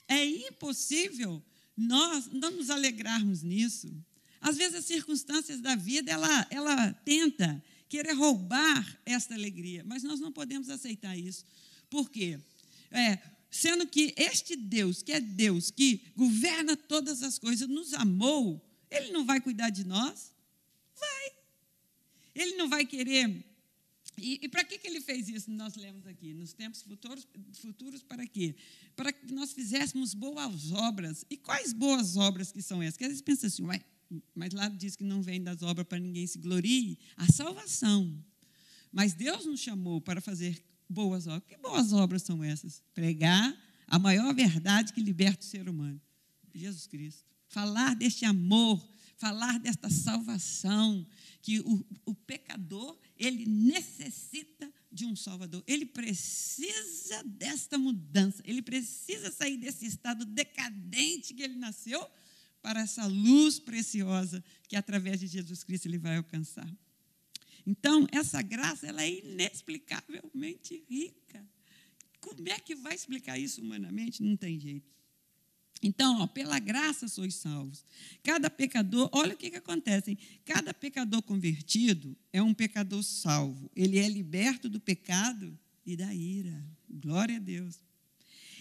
é 0.08 0.24
impossível 0.24 1.42
nós 1.76 2.26
não 2.32 2.50
nos 2.50 2.70
alegrarmos 2.70 3.42
nisso. 3.42 3.94
Às 4.40 4.56
vezes 4.56 4.76
as 4.76 4.84
circunstâncias 4.86 5.60
da 5.60 5.76
vida, 5.76 6.10
ela, 6.10 6.46
ela 6.50 6.92
tenta 7.04 7.62
querer 7.88 8.12
roubar 8.12 9.00
esta 9.04 9.34
alegria, 9.34 9.84
mas 9.84 10.02
nós 10.02 10.18
não 10.18 10.32
podemos 10.32 10.70
aceitar 10.70 11.16
isso. 11.16 11.44
Por 11.90 12.10
quê? 12.10 12.40
É, 12.90 13.18
sendo 13.50 13.86
que 13.86 14.14
este 14.16 14.56
Deus, 14.56 15.02
que 15.02 15.12
é 15.12 15.20
Deus, 15.20 15.70
que 15.70 16.02
governa 16.16 16.76
todas 16.76 17.22
as 17.22 17.38
coisas, 17.38 17.68
nos 17.68 17.92
amou, 17.94 18.64
Ele 18.90 19.12
não 19.12 19.24
vai 19.24 19.40
cuidar 19.40 19.70
de 19.70 19.84
nós? 19.84 20.32
Vai. 20.98 21.32
Ele 22.34 22.56
não 22.56 22.68
vai 22.68 22.86
querer 22.86 23.44
e, 24.18 24.40
e 24.42 24.48
para 24.48 24.64
que, 24.64 24.78
que 24.78 24.86
ele 24.86 25.00
fez 25.00 25.28
isso? 25.28 25.50
Nós 25.50 25.74
lemos 25.76 26.06
aqui, 26.06 26.34
nos 26.34 26.52
tempos 26.52 26.82
futuros, 26.82 27.26
futuros, 27.54 28.02
para 28.02 28.26
quê? 28.26 28.54
Para 28.96 29.12
que 29.12 29.32
nós 29.32 29.52
fizéssemos 29.52 30.14
boas 30.14 30.72
obras. 30.72 31.24
E 31.30 31.36
quais 31.36 31.72
boas 31.72 32.16
obras 32.16 32.52
que 32.52 32.62
são 32.62 32.82
essas? 32.82 32.96
Que 32.96 33.04
às 33.04 33.10
vezes 33.10 33.22
pensa 33.22 33.46
assim, 33.46 33.62
ué, 33.64 33.80
mas 34.34 34.52
lá 34.52 34.68
diz 34.68 34.96
que 34.96 35.04
não 35.04 35.22
vem 35.22 35.42
das 35.42 35.62
obras 35.62 35.86
para 35.86 35.98
ninguém 35.98 36.26
se 36.26 36.38
glorie. 36.38 36.98
A 37.16 37.30
salvação. 37.30 38.22
Mas 38.92 39.14
Deus 39.14 39.44
nos 39.46 39.60
chamou 39.60 40.00
para 40.00 40.20
fazer 40.20 40.62
boas 40.88 41.26
obras. 41.26 41.48
Que 41.48 41.56
boas 41.58 41.92
obras 41.92 42.22
são 42.22 42.42
essas? 42.42 42.82
Pregar 42.94 43.56
a 43.86 43.98
maior 43.98 44.34
verdade 44.34 44.92
que 44.92 45.00
liberta 45.00 45.44
o 45.44 45.48
ser 45.48 45.68
humano. 45.68 46.00
Jesus 46.54 46.86
Cristo. 46.86 47.24
Falar 47.48 47.94
deste 47.94 48.24
amor, 48.24 48.86
falar 49.18 49.58
desta 49.58 49.90
salvação, 49.90 51.06
que 51.42 51.60
o, 51.60 51.84
o 52.06 52.14
pecador, 52.14 52.96
ele 53.16 53.44
necessita 53.46 54.72
de 54.90 55.04
um 55.04 55.14
Salvador. 55.14 55.62
Ele 55.66 55.84
precisa 55.84 57.22
desta 57.24 57.76
mudança. 57.76 58.42
Ele 58.44 58.62
precisa 58.62 59.30
sair 59.30 59.56
desse 59.56 59.86
estado 59.86 60.24
decadente 60.24 61.34
que 61.34 61.42
ele 61.42 61.56
nasceu 61.56 62.08
para 62.62 62.80
essa 62.80 63.06
luz 63.06 63.58
preciosa 63.58 64.42
que 64.68 64.76
através 64.76 65.20
de 65.20 65.26
Jesus 65.26 65.62
Cristo 65.62 65.86
ele 65.86 65.98
vai 65.98 66.16
alcançar. 66.16 66.68
Então, 67.66 68.06
essa 68.10 68.40
graça 68.40 68.86
ela 68.86 69.02
é 69.02 69.18
inexplicavelmente 69.18 70.84
rica. 70.88 71.46
Como 72.20 72.48
é 72.48 72.58
que 72.58 72.74
vai 72.74 72.94
explicar 72.94 73.38
isso 73.38 73.60
humanamente? 73.60 74.22
Não 74.22 74.36
tem 74.36 74.58
jeito. 74.58 74.97
Então, 75.82 76.20
ó, 76.20 76.26
pela 76.26 76.58
graça 76.58 77.06
sois 77.06 77.34
salvos. 77.34 77.84
Cada 78.22 78.50
pecador, 78.50 79.08
olha 79.12 79.34
o 79.34 79.36
que, 79.36 79.50
que 79.50 79.56
acontece. 79.56 80.10
Hein? 80.10 80.18
Cada 80.44 80.74
pecador 80.74 81.22
convertido 81.22 82.16
é 82.32 82.42
um 82.42 82.52
pecador 82.52 83.02
salvo. 83.02 83.70
Ele 83.76 83.98
é 83.98 84.08
liberto 84.08 84.68
do 84.68 84.80
pecado 84.80 85.56
e 85.86 85.96
da 85.96 86.12
ira. 86.12 86.64
Glória 86.88 87.36
a 87.36 87.40
Deus. 87.40 87.78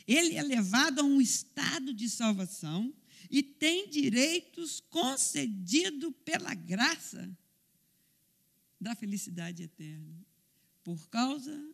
Ele 0.08 0.36
é 0.36 0.44
levado 0.44 1.00
a 1.00 1.04
um 1.04 1.20
estado 1.20 1.94
de 1.94 2.08
salvação 2.08 2.94
e 3.30 3.42
tem 3.42 3.90
direitos 3.90 4.80
concedidos 4.90 6.14
pela 6.24 6.54
graça 6.54 7.30
da 8.80 8.96
felicidade 8.96 9.64
eterna. 9.64 10.16
Por 10.84 11.10
causa 11.10 11.68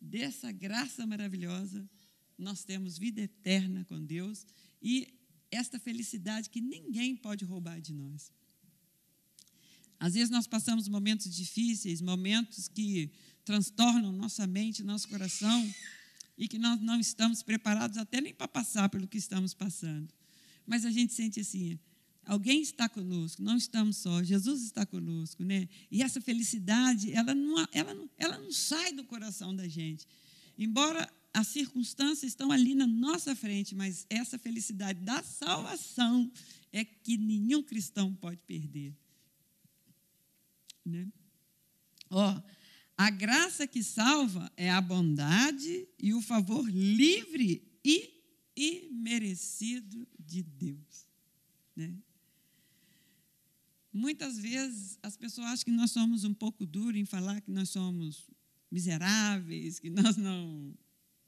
dessa 0.00 0.52
graça 0.52 1.06
maravilhosa, 1.06 1.88
nós 2.38 2.64
temos 2.64 2.98
vida 2.98 3.20
eterna 3.20 3.84
com 3.84 4.04
Deus 4.04 4.46
e 4.82 5.08
esta 5.50 5.78
felicidade 5.78 6.50
que 6.50 6.60
ninguém 6.60 7.16
pode 7.16 7.44
roubar 7.44 7.80
de 7.80 7.92
nós. 7.92 8.30
Às 9.98 10.14
vezes 10.14 10.30
nós 10.30 10.46
passamos 10.46 10.88
momentos 10.88 11.34
difíceis, 11.34 12.00
momentos 12.00 12.68
que 12.68 13.10
transtornam 13.44 14.12
nossa 14.12 14.46
mente, 14.46 14.82
nosso 14.82 15.08
coração, 15.08 15.74
e 16.36 16.46
que 16.46 16.58
nós 16.58 16.80
não 16.80 17.00
estamos 17.00 17.42
preparados 17.42 17.96
até 17.96 18.20
nem 18.20 18.34
para 18.34 18.46
passar 18.46 18.88
pelo 18.88 19.08
que 19.08 19.16
estamos 19.16 19.54
passando. 19.54 20.12
Mas 20.66 20.84
a 20.84 20.90
gente 20.90 21.14
sente 21.14 21.40
assim, 21.40 21.78
alguém 22.24 22.60
está 22.60 22.88
conosco, 22.88 23.42
não 23.42 23.56
estamos 23.56 23.96
só, 23.96 24.22
Jesus 24.22 24.62
está 24.62 24.84
conosco, 24.84 25.42
né? 25.42 25.68
E 25.90 26.02
essa 26.02 26.20
felicidade, 26.20 27.12
ela 27.12 27.34
não, 27.34 27.66
ela 27.72 27.94
não, 27.94 28.10
ela 28.18 28.38
não 28.38 28.52
sai 28.52 28.92
do 28.92 29.04
coração 29.04 29.54
da 29.54 29.66
gente. 29.66 30.06
Embora 30.58 31.10
as 31.36 31.48
circunstâncias 31.48 32.32
estão 32.32 32.50
ali 32.50 32.74
na 32.74 32.86
nossa 32.86 33.36
frente, 33.36 33.74
mas 33.74 34.06
essa 34.08 34.38
felicidade 34.38 35.00
da 35.00 35.22
salvação 35.22 36.32
é 36.72 36.82
que 36.82 37.18
nenhum 37.18 37.62
cristão 37.62 38.14
pode 38.14 38.40
perder. 38.46 38.96
Né? 40.82 41.06
Ó, 42.08 42.42
a 42.96 43.10
graça 43.10 43.66
que 43.66 43.82
salva 43.82 44.50
é 44.56 44.70
a 44.70 44.80
bondade 44.80 45.86
e 45.98 46.14
o 46.14 46.22
favor 46.22 46.66
livre 46.70 47.62
e 47.84 48.18
imerecido 48.56 50.08
de 50.18 50.42
Deus. 50.42 51.06
Né? 51.76 51.98
Muitas 53.92 54.38
vezes 54.38 54.98
as 55.02 55.18
pessoas 55.18 55.48
acham 55.48 55.66
que 55.66 55.70
nós 55.70 55.90
somos 55.90 56.24
um 56.24 56.32
pouco 56.32 56.64
duros 56.64 56.98
em 56.98 57.04
falar 57.04 57.42
que 57.42 57.50
nós 57.50 57.68
somos 57.68 58.26
miseráveis, 58.70 59.78
que 59.78 59.90
nós 59.90 60.16
não 60.16 60.74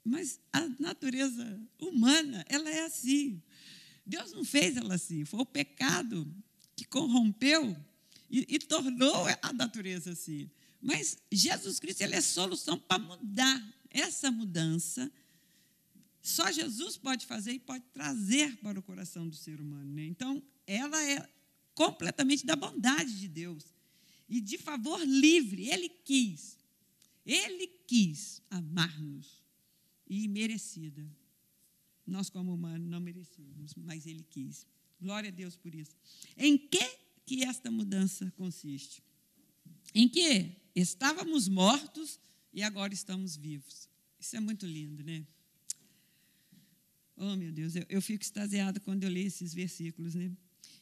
mas 0.03 0.39
a 0.51 0.67
natureza 0.79 1.61
humana, 1.77 2.45
ela 2.47 2.69
é 2.69 2.85
assim. 2.85 3.41
Deus 4.05 4.31
não 4.31 4.43
fez 4.43 4.75
ela 4.77 4.95
assim. 4.95 5.25
Foi 5.25 5.41
o 5.41 5.45
pecado 5.45 6.31
que 6.75 6.85
corrompeu 6.85 7.75
e, 8.29 8.45
e 8.47 8.59
tornou 8.59 9.25
a 9.41 9.53
natureza 9.53 10.11
assim. 10.11 10.49
Mas 10.81 11.17
Jesus 11.31 11.79
Cristo 11.79 12.01
ele 12.01 12.15
é 12.15 12.21
solução 12.21 12.77
para 12.77 12.97
mudar 12.97 13.79
essa 13.89 14.31
mudança. 14.31 15.11
Só 16.21 16.51
Jesus 16.51 16.97
pode 16.97 17.25
fazer 17.25 17.53
e 17.53 17.59
pode 17.59 17.83
trazer 17.93 18.57
para 18.57 18.79
o 18.79 18.83
coração 18.83 19.27
do 19.27 19.35
ser 19.35 19.59
humano. 19.59 19.93
Né? 19.93 20.05
Então, 20.05 20.41
ela 20.65 21.01
é 21.03 21.27
completamente 21.73 22.45
da 22.45 22.55
bondade 22.55 23.19
de 23.19 23.27
Deus 23.27 23.65
e 24.27 24.39
de 24.39 24.57
favor 24.57 25.01
livre. 25.01 25.69
Ele 25.69 25.89
quis. 25.89 26.57
Ele 27.25 27.67
quis 27.85 28.41
amar-nos 28.49 29.39
e 30.09 30.27
merecida. 30.27 31.07
Nós, 32.05 32.29
como 32.29 32.53
humanos, 32.53 32.89
não 32.89 32.99
merecíamos, 32.99 33.75
mas 33.75 34.05
Ele 34.07 34.23
quis. 34.23 34.65
Glória 34.99 35.29
a 35.29 35.31
Deus 35.31 35.55
por 35.55 35.73
isso. 35.75 35.95
Em 36.35 36.57
que 36.57 36.99
que 37.25 37.43
esta 37.43 37.69
mudança 37.69 38.31
consiste? 38.35 39.03
Em 39.93 40.09
que 40.09 40.55
estávamos 40.75 41.47
mortos 41.47 42.19
e 42.51 42.63
agora 42.63 42.91
estamos 42.91 43.37
vivos. 43.37 43.87
Isso 44.19 44.35
é 44.35 44.39
muito 44.39 44.65
lindo, 44.65 45.03
né? 45.03 45.25
Oh, 47.15 47.35
meu 47.35 47.51
Deus, 47.51 47.75
eu, 47.75 47.85
eu 47.87 48.01
fico 48.01 48.23
extasiada 48.23 48.79
quando 48.79 49.03
eu 49.03 49.09
leio 49.09 49.27
esses 49.27 49.53
versículos, 49.53 50.15
né? 50.15 50.31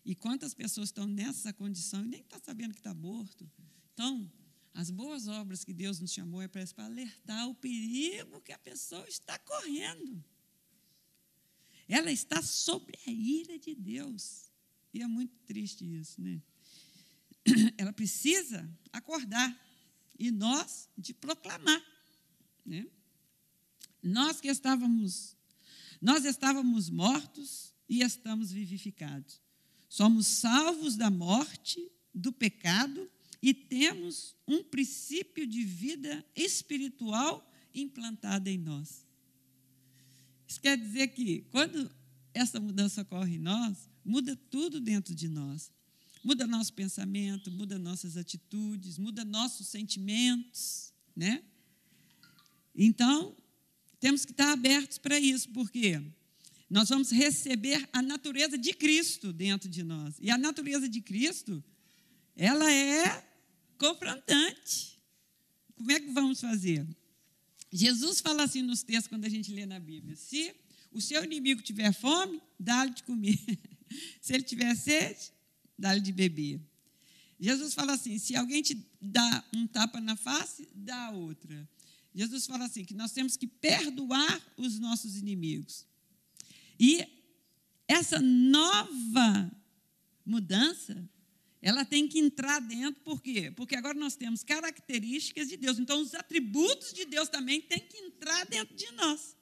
E 0.06 0.16
quantas 0.16 0.54
pessoas 0.54 0.88
estão 0.88 1.06
nessa 1.06 1.52
condição 1.52 2.06
e 2.06 2.08
nem 2.08 2.22
estão 2.22 2.40
tá 2.40 2.46
sabendo 2.46 2.74
que 2.74 2.80
está 2.80 2.94
morto. 2.94 3.50
Então, 3.94 4.32
as 4.78 4.92
boas 4.92 5.28
obras 5.28 5.64
que 5.64 5.74
Deus 5.74 6.00
nos 6.00 6.14
chamou 6.14 6.40
é 6.40 6.48
para 6.48 6.64
alertar 6.86 7.50
o 7.50 7.56
perigo 7.56 8.40
que 8.42 8.52
a 8.52 8.60
pessoa 8.60 9.04
está 9.10 9.40
correndo. 9.40 10.24
Ela 11.88 12.12
está 12.12 12.44
sobre 12.44 12.96
a 13.08 13.10
ira 13.10 13.58
de 13.58 13.74
Deus. 13.74 14.52
E 14.94 15.02
é 15.02 15.08
muito 15.08 15.36
triste 15.48 15.84
isso, 15.84 16.22
né? 16.22 16.40
Ela 17.76 17.92
precisa 17.92 18.70
acordar 18.94 19.60
e 20.20 20.30
nós 20.30 20.88
de 20.96 21.12
proclamar, 21.12 21.84
né? 22.64 22.86
Nós 24.04 24.40
que 24.40 24.48
estávamos 24.48 25.36
nós 26.00 26.24
estávamos 26.24 26.88
mortos 26.92 27.74
e 27.90 28.04
estamos 28.04 28.52
vivificados. 28.52 29.42
Somos 29.90 30.28
salvos 30.28 30.96
da 30.96 31.10
morte, 31.10 31.92
do 32.14 32.32
pecado 32.32 33.12
e 33.42 33.54
temos 33.54 34.36
um 34.48 34.64
princípio 34.64 35.46
de 35.46 35.64
vida 35.64 36.26
espiritual 36.36 37.48
implantado 37.74 38.50
em 38.50 38.58
nós. 38.58 39.06
Isso 40.48 40.62
quer 40.62 40.78
dizer 40.78 41.10
que 41.10 41.42
quando 41.52 41.92
essa 42.34 42.60
mudança 42.60 43.02
ocorre 43.02 43.36
em 43.36 43.40
nós, 43.40 43.90
muda 44.04 44.36
tudo 44.50 44.80
dentro 44.80 45.14
de 45.14 45.28
nós. 45.28 45.72
Muda 46.24 46.48
nosso 46.48 46.74
pensamento, 46.74 47.52
muda 47.52 47.78
nossas 47.78 48.18
atitudes, 48.18 48.98
muda 48.98 49.24
nossos 49.24 49.68
sentimentos, 49.68 50.92
né? 51.16 51.44
Então, 52.76 53.36
temos 54.00 54.26
que 54.26 54.32
estar 54.32 54.52
abertos 54.52 54.98
para 54.98 55.20
isso, 55.20 55.50
porque 55.50 56.02
nós 56.70 56.90
vamos 56.90 57.12
receber 57.12 57.88
a 57.94 58.02
natureza 58.02 58.58
de 58.58 58.74
Cristo 58.74 59.32
dentro 59.32 59.70
de 59.70 59.84
nós. 59.84 60.16
E 60.20 60.30
a 60.30 60.38
natureza 60.38 60.88
de 60.90 61.02
Cristo, 61.02 61.64
ela 62.36 62.72
é 62.72 63.27
confrontante. 63.78 65.00
Como 65.76 65.92
é 65.92 66.00
que 66.00 66.12
vamos 66.12 66.42
fazer? 66.42 66.86
Jesus 67.72 68.20
fala 68.20 68.44
assim 68.44 68.62
nos 68.62 68.82
textos 68.84 69.08
quando 69.08 69.26
a 69.26 69.30
gente 69.30 69.52
lê 69.52 69.66
na 69.66 69.80
Bíblia: 69.80 70.16
se 70.16 70.54
o 70.92 71.02
seu 71.02 71.24
inimigo 71.24 71.62
tiver 71.62 71.94
fome, 71.94 72.42
dá-lhe 72.60 72.94
de 72.94 73.04
comer. 73.04 73.38
se 74.22 74.34
ele 74.34 74.44
tiver 74.44 74.76
sede, 74.76 75.32
dá-lhe 75.78 76.02
de 76.02 76.12
beber. 76.12 76.60
Jesus 77.40 77.74
fala 77.74 77.94
assim: 77.94 78.18
se 78.18 78.36
alguém 78.36 78.62
te 78.62 78.86
dá 79.02 79.44
um 79.54 79.68
tapa 79.68 80.02
na 80.02 80.16
face, 80.16 80.68
dá 80.74 81.12
outra. 81.12 81.70
Jesus 82.16 82.48
fala 82.48 82.66
assim: 82.66 82.84
que 82.84 82.96
nós 82.96 83.12
temos 83.12 83.38
que 83.38 83.48
perdoar 83.48 84.42
os 84.58 84.80
nossos 84.80 85.16
inimigos. 85.16 85.86
E 86.80 87.06
essa 87.88 88.20
nova 88.20 89.52
mudança 90.26 91.08
ela 91.62 91.84
tem 91.84 92.08
que 92.08 92.20
entrar 92.20 92.60
dentro, 92.60 93.02
por 93.02 93.22
quê? 93.22 93.52
Porque 93.56 93.76
agora 93.76 93.98
nós 93.98 94.16
temos 94.16 94.44
características 94.44 95.48
de 95.48 95.58
Deus. 95.58 95.80
Então, 95.80 96.02
os 96.02 96.14
atributos 96.14 96.94
de 96.94 97.06
Deus 97.06 97.30
também 97.30 97.62
têm 97.62 97.80
que 97.80 97.98
entrar 97.98 98.46
dentro 98.46 98.76
de 98.76 98.92
nós. 98.92 99.36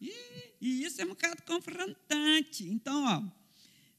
E, 0.00 0.12
e 0.60 0.84
isso 0.84 1.00
é 1.00 1.04
um 1.04 1.08
bocado 1.08 1.42
confrontante. 1.42 2.64
Então, 2.64 3.04
ó, 3.04 3.22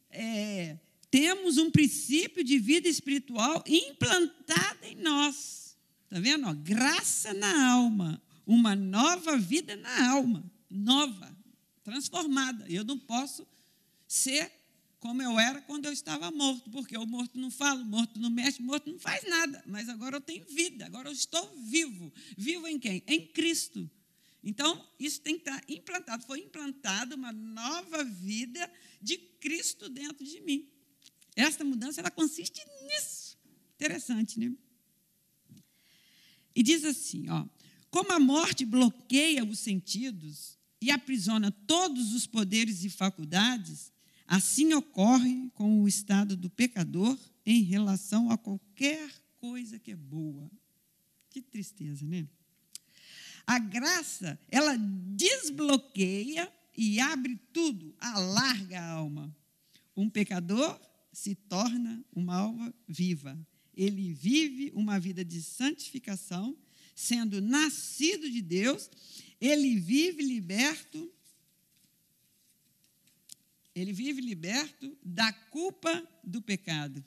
é, 0.10 0.78
temos 1.12 1.58
um 1.58 1.70
princípio 1.70 2.44
de 2.44 2.58
vida 2.58 2.88
espiritual 2.88 3.64
implantado 3.68 4.86
em 4.86 4.96
nós. 4.96 5.78
Está 6.06 6.20
vendo? 6.20 6.48
Ó, 6.48 6.54
graça 6.54 7.34
na 7.34 7.72
alma. 7.72 8.22
Uma 8.46 8.76
nova 8.76 9.38
vida 9.38 9.76
na 9.76 10.12
alma. 10.12 10.50
Nova, 10.70 11.38
transformada. 11.84 12.66
Eu 12.70 12.86
não 12.86 12.98
posso 12.98 13.46
ser 14.08 14.59
como 15.00 15.22
eu 15.22 15.40
era 15.40 15.62
quando 15.62 15.86
eu 15.86 15.94
estava 15.94 16.30
morto, 16.30 16.70
porque 16.70 16.98
o 16.98 17.06
morto 17.06 17.40
não 17.40 17.50
fala, 17.50 17.82
o 17.82 17.86
morto 17.86 18.20
não 18.20 18.30
mexe, 18.30 18.62
o 18.62 18.66
morto 18.66 18.92
não 18.92 19.00
faz 19.00 19.24
nada, 19.30 19.64
mas 19.66 19.88
agora 19.88 20.18
eu 20.18 20.22
tenho 20.22 20.46
vida, 20.46 20.86
agora 20.86 21.08
eu 21.08 21.14
estou 21.14 21.56
vivo. 21.64 22.12
Vivo 22.38 22.68
em 22.68 22.78
quem? 22.78 23.02
Em 23.08 23.26
Cristo. 23.28 23.90
Então, 24.44 24.86
isso 25.00 25.22
tem 25.22 25.36
que 25.36 25.50
estar 25.50 25.62
implantado. 25.68 26.26
Foi 26.26 26.40
implantada 26.40 27.16
uma 27.16 27.32
nova 27.32 28.04
vida 28.04 28.72
de 29.02 29.18
Cristo 29.18 29.90
dentro 29.90 30.26
de 30.26 30.42
mim. 30.42 30.70
Esta 31.36 31.64
mudança 31.64 32.02
ela 32.02 32.12
consiste 32.12 32.62
nisso. 32.86 33.38
Interessante, 33.76 34.40
né? 34.40 34.54
E 36.56 36.64
diz 36.64 36.84
assim, 36.84 37.30
ó, 37.30 37.46
como 37.90 38.12
a 38.12 38.20
morte 38.20 38.66
bloqueia 38.66 39.44
os 39.46 39.60
sentidos 39.60 40.58
e 40.82 40.92
aprisiona 40.92 41.52
todos 41.52 42.14
os 42.14 42.28
poderes 42.28 42.84
e 42.84 42.90
faculdades, 42.90 43.92
assim 44.30 44.74
ocorre 44.76 45.50
com 45.56 45.82
o 45.82 45.88
estado 45.88 46.38
do 46.38 46.52
pecador 46.52 47.18
em 47.44 47.64
relação 47.64 48.30
a 48.30 48.38
qualquer 48.38 49.12
coisa 49.38 49.80
que 49.80 49.92
é 49.92 49.96
boa. 49.96 50.50
Que 51.32 51.42
tristeza, 51.42 52.06
né? 52.06 52.28
A 53.48 53.58
graça, 53.58 54.40
ela 54.48 54.78
desbloqueia 54.78 56.52
e 56.78 57.00
abre 57.00 57.38
tudo, 57.52 57.96
alarga 57.98 58.80
a 58.80 58.92
alma. 58.92 59.36
Um 59.98 60.08
pecador 60.08 60.80
se 61.12 61.34
torna 61.34 62.06
uma 62.14 62.36
alma 62.36 62.72
viva. 62.88 63.36
Ele 63.76 64.14
vive 64.14 64.72
uma 64.76 65.00
vida 65.00 65.26
de 65.26 65.42
santificação, 65.42 66.56
sendo 66.94 67.42
nascido 67.42 68.30
de 68.30 68.44
Deus, 68.44 68.92
ele 69.42 69.80
vive 69.80 70.22
liberto 70.22 71.12
ele 73.76 73.94
vive 73.94 74.22
liberto 74.22 74.98
da 75.04 75.32
culpa 75.32 76.08
do 76.24 76.42
pecado. 76.42 77.04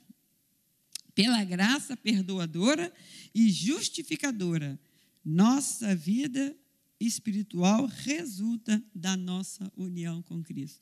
Pela 1.13 1.43
graça 1.43 1.95
perdoadora 1.95 2.91
e 3.33 3.51
justificadora, 3.51 4.79
nossa 5.23 5.95
vida 5.95 6.57
espiritual 6.99 7.85
resulta 7.85 8.83
da 8.93 9.15
nossa 9.15 9.71
união 9.75 10.21
com 10.23 10.41
Cristo. 10.43 10.81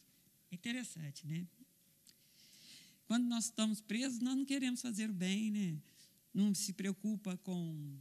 Interessante, 0.52 1.26
né? 1.28 1.46
Quando 3.06 3.26
nós 3.26 3.46
estamos 3.46 3.82
presos, 3.82 4.20
nós 4.20 4.36
não 4.38 4.46
queremos 4.46 4.82
fazer 4.82 5.10
o 5.10 5.14
bem, 5.14 5.52
né? 5.52 5.78
Não 6.34 6.54
se 6.56 6.72
preocupa 6.72 7.38
com, 7.38 7.98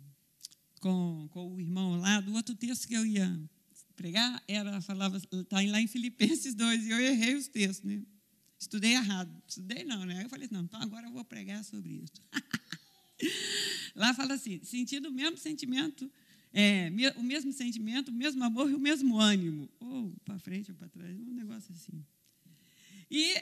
com, 0.80 1.28
com 1.32 1.54
o 1.54 1.60
irmão 1.60 1.98
lá. 1.98 2.20
Do 2.20 2.32
outro 2.34 2.54
texto 2.54 2.86
que 2.86 2.94
eu 2.94 3.04
ia 3.04 3.50
pregar, 4.00 4.42
era, 4.48 4.80
falava, 4.80 5.18
está 5.18 5.56
lá 5.56 5.78
em 5.78 5.86
Filipenses 5.86 6.54
2, 6.54 6.86
e 6.86 6.90
eu 6.90 6.98
errei 6.98 7.34
os 7.34 7.48
textos, 7.48 7.82
né? 7.82 8.02
Estudei 8.58 8.92
errado. 8.92 9.30
Estudei 9.46 9.84
não, 9.84 10.06
né? 10.06 10.24
Eu 10.24 10.28
falei, 10.30 10.48
não, 10.50 10.62
então 10.62 10.80
agora 10.80 11.06
eu 11.06 11.12
vou 11.12 11.22
pregar 11.22 11.62
sobre 11.62 12.02
isso. 12.02 12.22
lá 13.94 14.14
fala 14.14 14.34
assim, 14.34 14.58
sentindo 14.64 15.10
o 15.10 15.12
mesmo 15.12 15.36
sentimento, 15.36 16.10
é, 16.50 16.90
o 17.16 17.22
mesmo 17.22 17.52
sentimento, 17.52 18.08
o 18.08 18.14
mesmo 18.14 18.42
amor 18.42 18.70
e 18.70 18.74
o 18.74 18.78
mesmo 18.78 19.20
ânimo. 19.20 19.68
Ou 19.78 20.14
para 20.24 20.38
frente 20.38 20.70
ou 20.70 20.76
para 20.78 20.88
trás, 20.88 21.14
um 21.20 21.34
negócio 21.34 21.70
assim. 21.74 22.02
E 23.10 23.34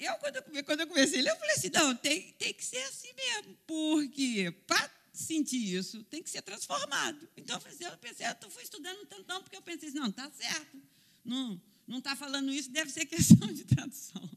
eu, 0.00 0.14
quando 0.14 0.36
eu, 0.36 0.64
quando 0.64 0.80
eu 0.80 0.86
comecei 0.88 1.20
eu 1.20 1.36
falei 1.36 1.54
assim, 1.54 1.70
não, 1.72 1.94
tem, 1.94 2.32
tem 2.32 2.52
que 2.52 2.64
ser 2.64 2.82
assim 2.88 3.10
mesmo, 3.14 3.56
porque 3.68 4.52
para 4.66 4.88
sentir 5.12 5.74
isso 5.74 6.02
tem 6.04 6.22
que 6.22 6.30
ser 6.30 6.42
transformado. 6.42 7.28
Então, 7.36 7.56
eu, 7.56 7.98
pensei, 7.98 8.26
eu 8.26 8.50
fui 8.50 8.62
estudando 8.62 9.06
tantão, 9.06 9.42
porque 9.42 9.56
eu 9.56 9.62
pensei 9.62 9.88
assim, 9.88 9.98
não, 9.98 10.08
está 10.08 10.30
certo, 10.30 10.80
não 11.24 11.60
está 11.98 12.16
falando 12.16 12.50
isso, 12.50 12.70
deve 12.70 12.90
ser 12.90 13.06
questão 13.06 13.52
de 13.52 13.64
tradução. 13.64 14.28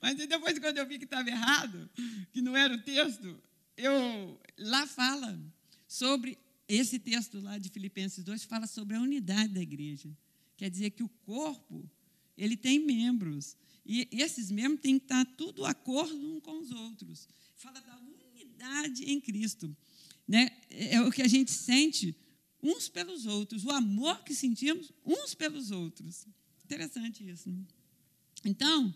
Mas 0.00 0.16
depois, 0.16 0.58
quando 0.58 0.78
eu 0.78 0.86
vi 0.86 0.98
que 0.98 1.04
estava 1.04 1.28
errado, 1.28 1.88
que 2.32 2.42
não 2.42 2.56
era 2.56 2.74
o 2.74 2.82
texto, 2.82 3.40
eu 3.76 4.40
lá 4.58 4.86
fala 4.86 5.40
sobre 5.86 6.38
esse 6.68 6.98
texto 6.98 7.40
lá 7.40 7.58
de 7.58 7.68
Filipenses 7.68 8.24
2 8.24 8.44
fala 8.44 8.66
sobre 8.66 8.96
a 8.96 9.00
unidade 9.00 9.52
da 9.52 9.60
igreja. 9.60 10.10
Quer 10.56 10.70
dizer 10.70 10.90
que 10.90 11.02
o 11.02 11.08
corpo 11.08 11.88
ele 12.36 12.56
tem 12.56 12.78
membros. 12.78 13.56
E 13.84 14.08
esses 14.12 14.50
membros 14.50 14.80
têm 14.80 14.98
que 14.98 15.04
estar 15.04 15.24
tudo 15.36 15.64
acordo 15.64 16.14
um 16.14 16.40
com 16.40 16.60
os 16.60 16.70
outros. 16.70 17.28
Fala 17.56 17.80
da 17.80 17.96
unidade 17.96 18.11
em 19.04 19.20
Cristo. 19.20 19.74
Né? 20.26 20.50
É 20.70 21.00
o 21.00 21.10
que 21.10 21.22
a 21.22 21.28
gente 21.28 21.50
sente 21.50 22.16
uns 22.62 22.88
pelos 22.88 23.26
outros, 23.26 23.64
o 23.64 23.70
amor 23.70 24.22
que 24.24 24.34
sentimos 24.34 24.92
uns 25.04 25.34
pelos 25.34 25.70
outros. 25.70 26.26
Interessante 26.64 27.28
isso. 27.28 27.50
Né? 27.50 27.64
Então, 28.44 28.94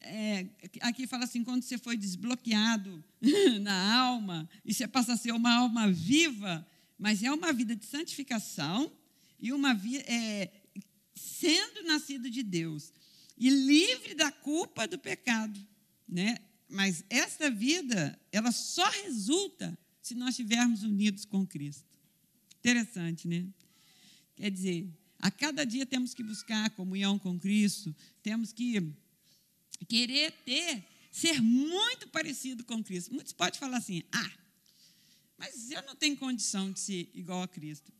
é, 0.00 0.46
aqui 0.80 1.06
fala 1.06 1.24
assim: 1.24 1.44
quando 1.44 1.62
você 1.62 1.78
foi 1.78 1.96
desbloqueado 1.96 3.02
na 3.60 3.94
alma, 4.00 4.48
e 4.64 4.72
você 4.72 4.88
passa 4.88 5.12
a 5.12 5.16
ser 5.16 5.32
uma 5.32 5.54
alma 5.54 5.90
viva, 5.90 6.66
mas 6.98 7.22
é 7.22 7.32
uma 7.32 7.52
vida 7.52 7.76
de 7.76 7.84
santificação 7.84 8.92
e 9.38 9.52
uma 9.52 9.74
vida. 9.74 10.04
É, 10.06 10.50
sendo 11.14 11.82
nascido 11.84 12.30
de 12.30 12.42
Deus 12.42 12.92
e 13.36 13.50
livre 13.50 14.14
da 14.14 14.30
culpa 14.32 14.86
do 14.86 14.98
pecado, 14.98 15.58
né? 16.08 16.38
Mas 16.72 17.04
essa 17.10 17.50
vida, 17.50 18.18
ela 18.32 18.50
só 18.50 18.88
resulta 18.88 19.78
se 20.00 20.14
nós 20.14 20.30
estivermos 20.30 20.82
unidos 20.82 21.24
com 21.26 21.46
Cristo. 21.46 21.84
Interessante, 22.58 23.28
né? 23.28 23.46
Quer 24.34 24.50
dizer, 24.50 24.88
a 25.18 25.30
cada 25.30 25.64
dia 25.64 25.84
temos 25.84 26.14
que 26.14 26.22
buscar 26.22 26.64
a 26.64 26.70
comunhão 26.70 27.18
com 27.18 27.38
Cristo, 27.38 27.94
temos 28.22 28.52
que 28.52 28.90
querer 29.86 30.32
ter, 30.46 30.82
ser 31.10 31.42
muito 31.42 32.08
parecido 32.08 32.64
com 32.64 32.82
Cristo. 32.82 33.12
Muitos 33.12 33.34
podem 33.34 33.60
falar 33.60 33.76
assim: 33.76 34.02
ah, 34.10 34.32
mas 35.36 35.70
eu 35.70 35.82
não 35.82 35.94
tenho 35.94 36.16
condição 36.16 36.72
de 36.72 36.80
ser 36.80 37.10
igual 37.12 37.42
a 37.42 37.48
Cristo. 37.48 37.92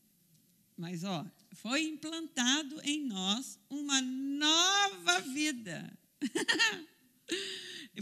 Mas, 0.78 1.04
ó, 1.04 1.26
foi 1.52 1.84
implantado 1.84 2.80
em 2.82 3.04
nós 3.06 3.58
uma 3.68 4.00
nova 4.00 5.20
vida. 5.20 5.92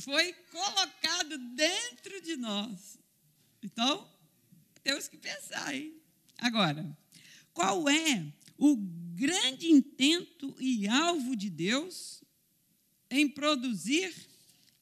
foi 0.01 0.33
colocado 0.51 1.39
dentro 1.55 2.21
de 2.23 2.37
nós. 2.37 2.99
Então, 3.63 4.09
temos 4.83 5.09
que 5.09 5.19
pensar, 5.19 5.75
hein? 5.75 5.95
Agora, 6.39 6.97
qual 7.53 7.89
é 7.89 8.33
o 8.57 8.77
grande 9.15 9.71
intento 9.71 10.55
e 10.59 10.89
alvo 10.89 11.37
de 11.37 11.51
Deus 11.51 12.23
em 13.11 13.29
produzir 13.29 14.15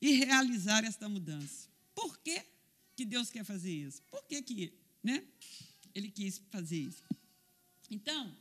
e 0.01 0.13
realizar 0.13 0.85
esta 0.85 1.09
mudança? 1.09 1.69
Por 1.95 2.19
que, 2.19 2.43
que 2.95 3.05
Deus 3.05 3.31
quer 3.31 3.45
fazer 3.45 3.73
isso? 3.73 4.03
Por 4.11 4.23
que, 4.25 4.43
que 4.43 4.73
né, 5.03 5.25
ele 5.95 6.11
quis 6.11 6.41
fazer 6.51 6.79
isso? 6.79 7.03
Então, 7.91 8.37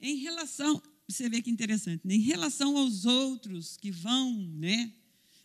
em 0.00 0.16
relação, 0.16 0.80
você 1.08 1.28
vê 1.28 1.42
que 1.42 1.50
interessante, 1.50 2.06
né? 2.06 2.14
em 2.14 2.20
relação 2.20 2.76
aos 2.76 3.04
outros 3.04 3.76
que 3.76 3.90
vão 3.90 4.32
né, 4.54 4.92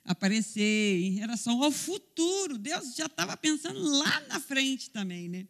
aparecer, 0.10 1.04
em 1.04 1.12
relação 1.12 1.62
ao 1.64 1.72
futuro, 1.72 2.58
Deus 2.58 2.96
já 2.96 3.06
estava 3.06 3.38
pensando 3.38 3.80
lá 3.80 4.22
na 4.22 4.40
frente 4.40 4.90
também. 4.90 5.30
Né? 5.30 5.48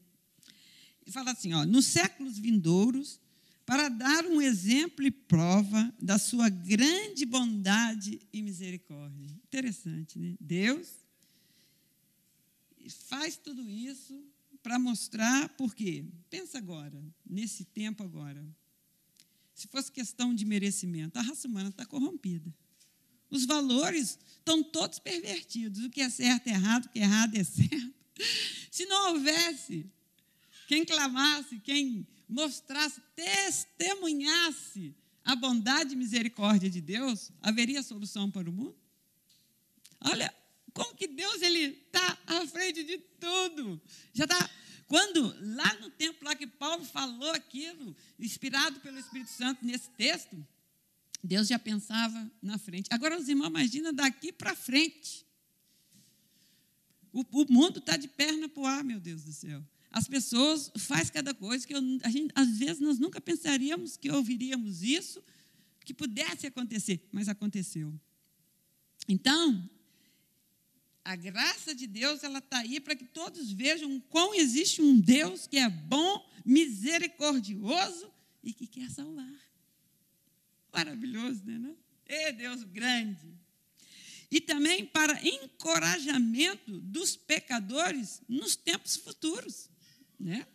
E 1.05 1.11
fala 1.11 1.31
assim: 1.31 1.53
ó, 1.53 1.65
nos 1.65 1.85
séculos 1.85 2.37
vindouros, 2.37 3.21
para 3.65 3.87
dar 3.87 4.25
um 4.25 4.41
exemplo 4.41 5.05
e 5.05 5.11
prova 5.11 5.93
da 6.01 6.17
sua 6.19 6.49
grande 6.49 7.25
bondade 7.25 8.19
e 8.33 8.41
misericórdia. 8.41 9.27
Interessante, 9.45 10.19
né? 10.19 10.35
Deus 10.41 10.89
faz 13.07 13.37
tudo 13.37 13.69
isso 13.69 14.21
para 14.61 14.77
mostrar 14.77 15.47
por 15.49 15.73
quê. 15.73 16.03
Pensa 16.29 16.57
agora, 16.57 17.01
nesse 17.25 17.63
tempo 17.63 18.03
agora. 18.03 18.45
Se 19.53 19.67
fosse 19.67 19.91
questão 19.91 20.33
de 20.33 20.43
merecimento, 20.43 21.17
a 21.17 21.21
raça 21.21 21.47
humana 21.47 21.69
está 21.69 21.85
corrompida. 21.85 22.53
Os 23.29 23.45
valores 23.45 24.17
estão 24.37 24.63
todos 24.63 24.99
pervertidos. 24.99 25.83
O 25.83 25.89
que 25.89 26.01
é 26.01 26.09
certo 26.09 26.47
é 26.47 26.51
errado, 26.51 26.85
o 26.85 26.89
que 26.89 26.99
é 26.99 27.03
errado 27.03 27.35
é 27.35 27.43
certo. 27.45 27.93
Se 28.71 28.85
não 28.85 29.13
houvesse 29.13 29.85
quem 30.67 30.85
clamasse, 30.85 31.59
quem 31.59 32.07
mostrasse, 32.27 33.01
testemunhasse 33.15 34.95
a 35.23 35.35
bondade 35.35 35.93
e 35.93 35.97
misericórdia 35.97 36.69
de 36.69 36.81
Deus, 36.81 37.31
haveria 37.41 37.83
solução 37.83 38.29
para 38.29 38.49
o 38.49 38.53
mundo? 38.53 38.75
Olha, 40.01 40.33
como 40.73 40.95
que 40.95 41.07
Deus 41.07 41.41
ele 41.41 41.59
está 41.59 42.17
à 42.25 42.47
frente 42.47 42.83
de 42.83 42.97
tudo. 43.19 43.81
Já 44.13 44.25
está. 44.25 44.49
Quando 44.87 45.35
lá 45.55 45.73
no 45.75 45.89
tempo 45.91 46.25
lá 46.25 46.35
que 46.35 46.47
Paulo 46.47 46.83
falou 46.83 47.31
aquilo, 47.31 47.95
inspirado 48.19 48.79
pelo 48.79 48.97
Espírito 48.97 49.29
Santo 49.29 49.63
nesse 49.63 49.89
texto, 49.91 50.35
Deus 51.23 51.47
já 51.47 51.59
pensava 51.59 52.31
na 52.41 52.57
frente. 52.57 52.87
Agora 52.91 53.19
os 53.19 53.27
irmãos 53.27 53.49
imagina 53.49 53.91
daqui 53.91 54.31
para 54.31 54.55
frente. 54.55 55.25
O, 57.11 57.25
o 57.31 57.51
mundo 57.51 57.79
está 57.79 57.97
de 57.97 58.07
perna 58.07 58.47
para 58.47 58.61
o 58.61 58.65
ar, 58.65 58.83
meu 58.83 58.99
Deus 58.99 59.23
do 59.23 59.33
céu. 59.33 59.63
As 59.91 60.07
pessoas 60.07 60.71
fazem 60.77 61.11
cada 61.11 61.33
coisa 61.33 61.65
que 61.65 61.73
eu, 61.73 61.81
a 62.03 62.09
gente, 62.09 62.31
às 62.35 62.57
vezes 62.57 62.79
nós 62.79 62.99
nunca 62.99 63.19
pensaríamos 63.19 63.97
que 63.97 64.11
ouviríamos 64.11 64.83
isso, 64.83 65.21
que 65.83 65.93
pudesse 65.93 66.45
acontecer, 66.45 67.03
mas 67.11 67.27
aconteceu. 67.27 67.99
Então, 69.07 69.67
a 71.03 71.15
graça 71.15 71.73
de 71.73 71.87
Deus 71.87 72.23
ela 72.23 72.37
está 72.37 72.59
aí 72.59 72.79
para 72.79 72.95
que 72.95 73.05
todos 73.05 73.51
vejam 73.51 73.99
quão 74.09 74.35
existe 74.35 74.81
um 74.81 74.99
Deus 74.99 75.47
que 75.47 75.57
é 75.57 75.67
bom, 75.67 76.29
misericordioso 76.45 78.11
e 78.43 78.53
que 78.53 78.67
quer 78.67 78.89
salvar. 78.91 79.48
Maravilhoso, 80.73 81.43
né? 81.45 81.57
Não? 81.57 81.75
Ê, 82.05 82.31
Deus 82.31 82.63
grande. 82.63 83.33
E 84.31 84.39
também 84.39 84.85
para 84.85 85.19
encorajamento 85.25 86.79
dos 86.79 87.15
pecadores 87.15 88.21
nos 88.27 88.55
tempos 88.55 88.95
futuros, 88.95 89.69
né? 90.19 90.45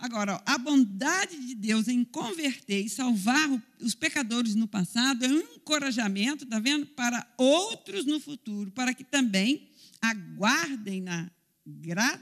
Agora, 0.00 0.42
a 0.46 0.56
bondade 0.56 1.36
de 1.46 1.54
Deus 1.54 1.86
em 1.86 2.02
converter 2.02 2.82
e 2.82 2.88
salvar 2.88 3.50
os 3.78 3.94
pecadores 3.94 4.54
no 4.54 4.66
passado 4.66 5.26
é 5.26 5.28
um 5.28 5.40
encorajamento, 5.56 6.46
tá 6.46 6.58
vendo? 6.58 6.86
Para 6.86 7.30
outros 7.36 8.06
no 8.06 8.18
futuro, 8.18 8.70
para 8.70 8.94
que 8.94 9.04
também 9.04 9.68
aguardem 10.00 11.02
na, 11.02 11.30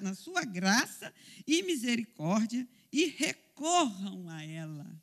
na 0.00 0.12
sua 0.14 0.44
graça 0.44 1.14
e 1.46 1.62
misericórdia 1.62 2.66
e 2.92 3.06
recorram 3.06 4.28
a 4.28 4.42
ela. 4.42 5.00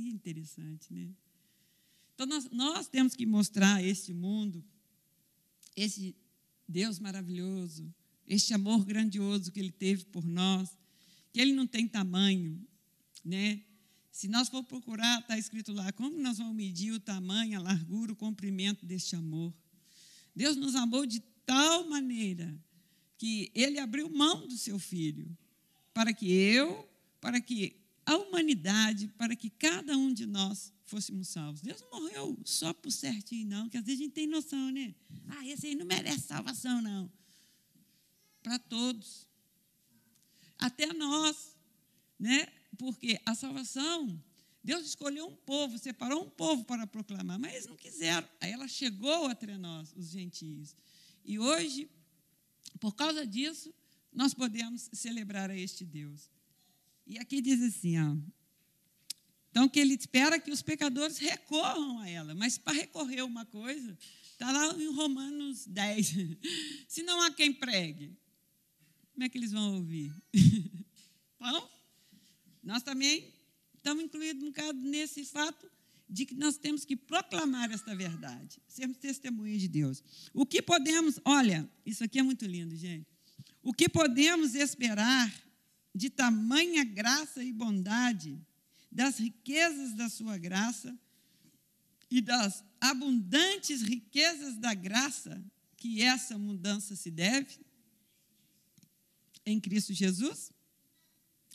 Que 0.00 0.08
interessante, 0.08 0.90
né? 0.94 1.10
Então, 2.14 2.26
nós, 2.26 2.48
nós 2.50 2.88
temos 2.88 3.14
que 3.14 3.26
mostrar 3.26 3.76
a 3.76 3.82
este 3.82 4.14
mundo 4.14 4.64
esse 5.76 6.16
Deus 6.66 6.98
maravilhoso, 6.98 7.94
este 8.26 8.54
amor 8.54 8.82
grandioso 8.86 9.52
que 9.52 9.60
Ele 9.60 9.70
teve 9.70 10.06
por 10.06 10.24
nós, 10.24 10.74
que 11.30 11.38
Ele 11.38 11.52
não 11.52 11.66
tem 11.66 11.86
tamanho, 11.86 12.66
né? 13.22 13.62
Se 14.10 14.26
nós 14.26 14.48
for 14.48 14.64
procurar, 14.64 15.20
está 15.20 15.36
escrito 15.36 15.70
lá, 15.70 15.92
como 15.92 16.18
nós 16.18 16.38
vamos 16.38 16.56
medir 16.56 16.92
o 16.92 17.00
tamanho, 17.00 17.58
a 17.58 17.62
largura, 17.62 18.12
o 18.12 18.16
comprimento 18.16 18.86
deste 18.86 19.14
amor? 19.14 19.52
Deus 20.34 20.56
nos 20.56 20.74
amou 20.74 21.04
de 21.04 21.20
tal 21.44 21.86
maneira 21.90 22.58
que 23.18 23.52
Ele 23.54 23.78
abriu 23.78 24.08
mão 24.08 24.48
do 24.48 24.56
seu 24.56 24.78
Filho, 24.78 25.36
para 25.92 26.14
que 26.14 26.30
eu, 26.32 26.88
para 27.20 27.38
que 27.38 27.79
a 28.10 28.16
humanidade, 28.16 29.06
para 29.16 29.36
que 29.36 29.48
cada 29.48 29.96
um 29.96 30.12
de 30.12 30.26
nós 30.26 30.72
fôssemos 30.84 31.28
salvos. 31.28 31.60
Deus 31.60 31.80
não 31.80 31.90
morreu 31.90 32.36
só 32.44 32.74
por 32.74 32.90
certinho, 32.90 33.46
não, 33.46 33.68
que 33.68 33.78
às 33.78 33.84
vezes 33.84 34.00
a 34.00 34.04
gente 34.04 34.12
tem 34.12 34.26
noção, 34.26 34.72
né? 34.72 34.92
Ah, 35.28 35.46
esse 35.46 35.68
aí 35.68 35.76
não 35.76 35.86
merece 35.86 36.26
salvação, 36.26 36.82
não. 36.82 37.08
Para 38.42 38.58
todos. 38.58 39.28
Até 40.58 40.92
nós, 40.92 41.56
né? 42.18 42.48
Porque 42.76 43.20
a 43.24 43.32
salvação, 43.36 44.20
Deus 44.64 44.86
escolheu 44.86 45.28
um 45.28 45.36
povo, 45.36 45.78
separou 45.78 46.24
um 46.24 46.30
povo 46.30 46.64
para 46.64 46.88
proclamar, 46.88 47.38
mas 47.38 47.52
eles 47.52 47.66
não 47.68 47.76
quiseram. 47.76 48.28
Aí 48.40 48.50
ela 48.50 48.66
chegou 48.66 49.30
entre 49.30 49.56
nós, 49.56 49.92
os 49.96 50.10
gentios. 50.10 50.74
E 51.24 51.38
hoje, 51.38 51.88
por 52.80 52.92
causa 52.96 53.24
disso, 53.24 53.72
nós 54.12 54.34
podemos 54.34 54.90
celebrar 54.92 55.48
a 55.48 55.56
este 55.56 55.84
Deus. 55.84 56.28
E 57.06 57.18
aqui 57.18 57.40
diz 57.40 57.60
assim, 57.62 57.98
ó, 57.98 58.16
então, 59.50 59.68
que 59.68 59.80
ele 59.80 59.94
espera 59.94 60.38
que 60.38 60.50
os 60.50 60.62
pecadores 60.62 61.18
recorram 61.18 61.98
a 61.98 62.08
ela. 62.08 62.34
Mas 62.34 62.56
para 62.56 62.72
recorrer 62.72 63.22
uma 63.22 63.44
coisa, 63.44 63.98
está 64.32 64.50
lá 64.50 64.72
em 64.80 64.94
Romanos 64.94 65.66
10. 65.66 66.14
Se 66.86 67.02
não 67.02 67.20
há 67.20 67.30
quem 67.30 67.52
pregue, 67.52 68.16
como 69.12 69.24
é 69.24 69.28
que 69.28 69.36
eles 69.36 69.52
vão 69.52 69.76
ouvir? 69.76 70.12
Então, 71.42 71.70
nós 72.62 72.82
também 72.82 73.32
estamos 73.74 74.04
incluídos 74.04 74.42
um 74.42 74.48
bocado 74.48 74.78
nesse 74.78 75.24
fato 75.24 75.70
de 76.06 76.26
que 76.26 76.34
nós 76.34 76.58
temos 76.58 76.84
que 76.84 76.94
proclamar 76.94 77.72
esta 77.72 77.96
verdade, 77.96 78.60
sermos 78.68 78.98
testemunhas 78.98 79.62
de 79.62 79.66
Deus. 79.66 80.04
O 80.34 80.44
que 80.44 80.60
podemos, 80.60 81.18
olha, 81.24 81.66
isso 81.86 82.04
aqui 82.04 82.18
é 82.18 82.22
muito 82.22 82.44
lindo, 82.44 82.76
gente. 82.76 83.06
O 83.62 83.72
que 83.72 83.88
podemos 83.88 84.54
esperar 84.54 85.32
de 85.94 86.10
tamanha 86.10 86.84
graça 86.84 87.42
e 87.42 87.52
bondade 87.52 88.40
das 88.90 89.18
riquezas 89.18 89.94
da 89.94 90.08
sua 90.08 90.36
graça 90.38 90.96
e 92.10 92.20
das 92.20 92.64
abundantes 92.80 93.82
riquezas 93.82 94.56
da 94.56 94.74
graça 94.74 95.42
que 95.76 96.02
essa 96.02 96.36
mudança 96.36 96.96
se 96.96 97.10
deve 97.10 97.58
em 99.46 99.60
Cristo 99.60 99.92
Jesus? 99.92 100.52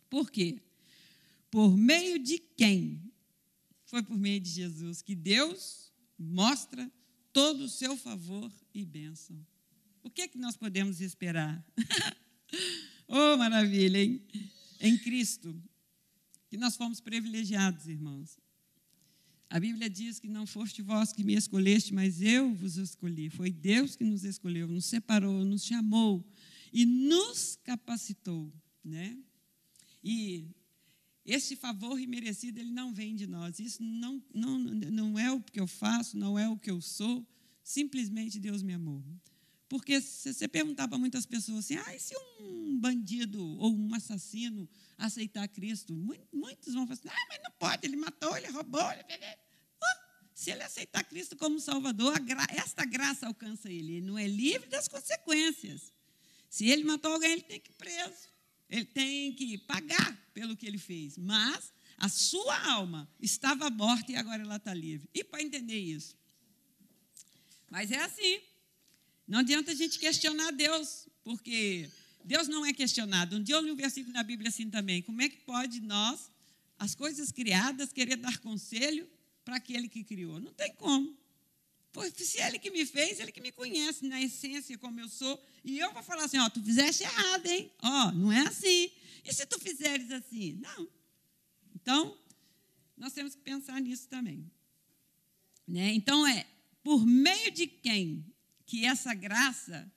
Por 0.09 0.31
quê? 0.31 0.61
Por 1.51 1.75
meio 1.77 2.19
de 2.19 2.39
quem? 2.39 3.01
Foi 3.85 4.01
por 4.01 4.17
meio 4.17 4.39
de 4.39 4.49
Jesus 4.49 5.01
que 5.01 5.15
Deus 5.15 5.91
mostra 6.17 6.91
todo 7.31 7.65
o 7.65 7.69
seu 7.69 7.97
favor 7.97 8.51
e 8.73 8.85
bênção. 8.85 9.45
O 10.01 10.09
que 10.09 10.21
é 10.21 10.27
que 10.27 10.37
nós 10.37 10.55
podemos 10.55 11.01
esperar? 11.01 11.63
oh, 13.07 13.37
maravilha, 13.37 14.03
hein? 14.03 14.21
Em 14.79 14.97
Cristo, 14.97 15.55
que 16.49 16.57
nós 16.57 16.75
fomos 16.75 16.99
privilegiados, 16.99 17.87
irmãos. 17.87 18.37
A 19.49 19.59
Bíblia 19.59 19.89
diz 19.89 20.19
que 20.19 20.27
não 20.27 20.45
foste 20.45 20.81
vós 20.81 21.13
que 21.13 21.23
me 21.23 21.33
escolheste, 21.33 21.93
mas 21.93 22.21
eu 22.21 22.53
vos 22.53 22.77
escolhi. 22.77 23.29
Foi 23.29 23.51
Deus 23.51 23.95
que 23.95 24.03
nos 24.03 24.23
escolheu, 24.23 24.67
nos 24.67 24.85
separou, 24.85 25.45
nos 25.45 25.63
chamou 25.63 26.25
e 26.73 26.85
nos 26.85 27.57
capacitou, 27.63 28.51
né? 28.83 29.17
E 30.03 30.47
esse 31.25 31.55
favor 31.55 31.99
imerecido, 31.99 32.59
ele 32.59 32.71
não 32.71 32.93
vem 32.93 33.15
de 33.15 33.25
nós. 33.25 33.59
Isso 33.59 33.81
não, 33.81 34.21
não, 34.33 34.59
não 34.59 35.17
é 35.17 35.31
o 35.31 35.41
que 35.41 35.59
eu 35.59 35.67
faço, 35.67 36.17
não 36.17 36.37
é 36.37 36.47
o 36.47 36.57
que 36.57 36.69
eu 36.69 36.81
sou. 36.81 37.25
Simplesmente 37.63 38.39
Deus 38.39 38.61
me 38.61 38.73
amou. 38.73 39.03
Porque 39.67 39.99
se 39.99 40.33
você 40.33 40.47
perguntar 40.47 40.87
para 40.87 40.97
muitas 40.97 41.25
pessoas 41.25 41.65
assim, 41.65 41.75
ah, 41.77 41.95
e 41.95 41.99
se 41.99 42.15
um 42.39 42.77
bandido 42.79 43.43
ou 43.57 43.75
um 43.75 43.93
assassino 43.95 44.69
aceitar 44.97 45.47
Cristo? 45.47 45.93
Muitos 46.31 46.73
vão 46.73 46.85
falar 46.85 46.99
assim, 46.99 47.09
ah, 47.09 47.25
mas 47.29 47.39
não 47.43 47.51
pode, 47.57 47.87
ele 47.87 47.95
matou, 47.97 48.37
ele 48.37 48.47
roubou. 48.47 48.91
Ele... 48.91 49.03
se 50.35 50.51
ele 50.51 50.61
aceitar 50.61 51.03
Cristo 51.03 51.35
como 51.35 51.59
Salvador, 51.59 52.19
gra... 52.19 52.45
esta 52.51 52.85
graça 52.85 53.25
alcança 53.25 53.71
ele. 53.71 53.93
Ele 53.93 54.05
não 54.05 54.17
é 54.17 54.27
livre 54.27 54.69
das 54.69 54.87
consequências. 54.87 55.91
Se 56.49 56.67
ele 56.67 56.83
matou 56.83 57.13
alguém, 57.13 57.31
ele 57.31 57.41
tem 57.41 57.59
que 57.59 57.71
ir 57.71 57.75
preso. 57.75 58.29
Ele 58.69 58.85
tem 58.85 59.33
que 59.33 59.57
pagar 59.59 60.15
pelo 60.33 60.55
que 60.55 60.65
ele 60.67 60.77
fez. 60.77 61.17
Mas 61.17 61.73
a 61.97 62.07
sua 62.07 62.71
alma 62.71 63.09
estava 63.19 63.69
morta 63.69 64.11
e 64.11 64.15
agora 64.15 64.43
ela 64.43 64.57
está 64.57 64.73
livre. 64.73 65.09
E 65.13 65.23
para 65.23 65.41
entender 65.41 65.79
isso? 65.79 66.15
Mas 67.69 67.91
é 67.91 67.97
assim. 67.97 68.41
Não 69.27 69.39
adianta 69.39 69.71
a 69.71 69.75
gente 69.75 69.97
questionar 69.97 70.51
Deus, 70.51 71.07
porque 71.23 71.89
Deus 72.23 72.47
não 72.47 72.65
é 72.65 72.73
questionado. 72.73 73.37
Um 73.37 73.43
dia 73.43 73.55
eu 73.55 73.61
li 73.61 73.71
um 73.71 73.75
versículo 73.75 74.13
na 74.13 74.23
Bíblia 74.23 74.49
assim 74.49 74.69
também. 74.69 75.01
Como 75.01 75.21
é 75.21 75.29
que 75.29 75.37
pode 75.37 75.81
nós, 75.81 76.31
as 76.77 76.93
coisas 76.93 77.31
criadas, 77.31 77.91
querer 77.91 78.17
dar 78.17 78.37
conselho 78.39 79.09
para 79.43 79.55
aquele 79.55 79.87
que 79.89 80.03
criou? 80.03 80.39
Não 80.39 80.53
tem 80.53 80.73
como. 80.75 81.15
Porque 81.91 82.25
se 82.25 82.41
ele 82.41 82.59
que 82.59 82.69
me 82.69 82.85
fez, 82.85 83.19
ele 83.19 83.31
que 83.31 83.39
me 83.39 83.51
conhece 83.51 84.05
na 84.05 84.21
essência 84.21 84.77
como 84.77 84.99
eu 84.99 85.07
sou, 85.07 85.41
e 85.63 85.79
eu 85.79 85.93
vou 85.93 86.03
falar 86.03 86.25
assim, 86.25 86.37
ó, 86.37 86.49
tu 86.49 86.61
fizeste 86.61 87.03
errado, 87.03 87.45
hein? 87.45 87.71
Ó, 87.81 88.11
não 88.11 88.31
é 88.31 88.41
assim. 88.41 88.91
E 89.23 89.33
se 89.33 89.45
tu 89.45 89.57
fizeres 89.59 90.11
assim? 90.11 90.59
Não. 90.61 90.89
Então, 91.73 92.17
nós 92.97 93.13
temos 93.13 93.33
que 93.33 93.41
pensar 93.41 93.79
nisso 93.79 94.07
também. 94.09 94.51
Né? 95.67 95.93
Então, 95.93 96.27
é 96.27 96.45
por 96.83 97.05
meio 97.05 97.49
de 97.51 97.65
quem 97.65 98.25
que 98.65 98.85
essa 98.85 99.13
graça, 99.13 99.91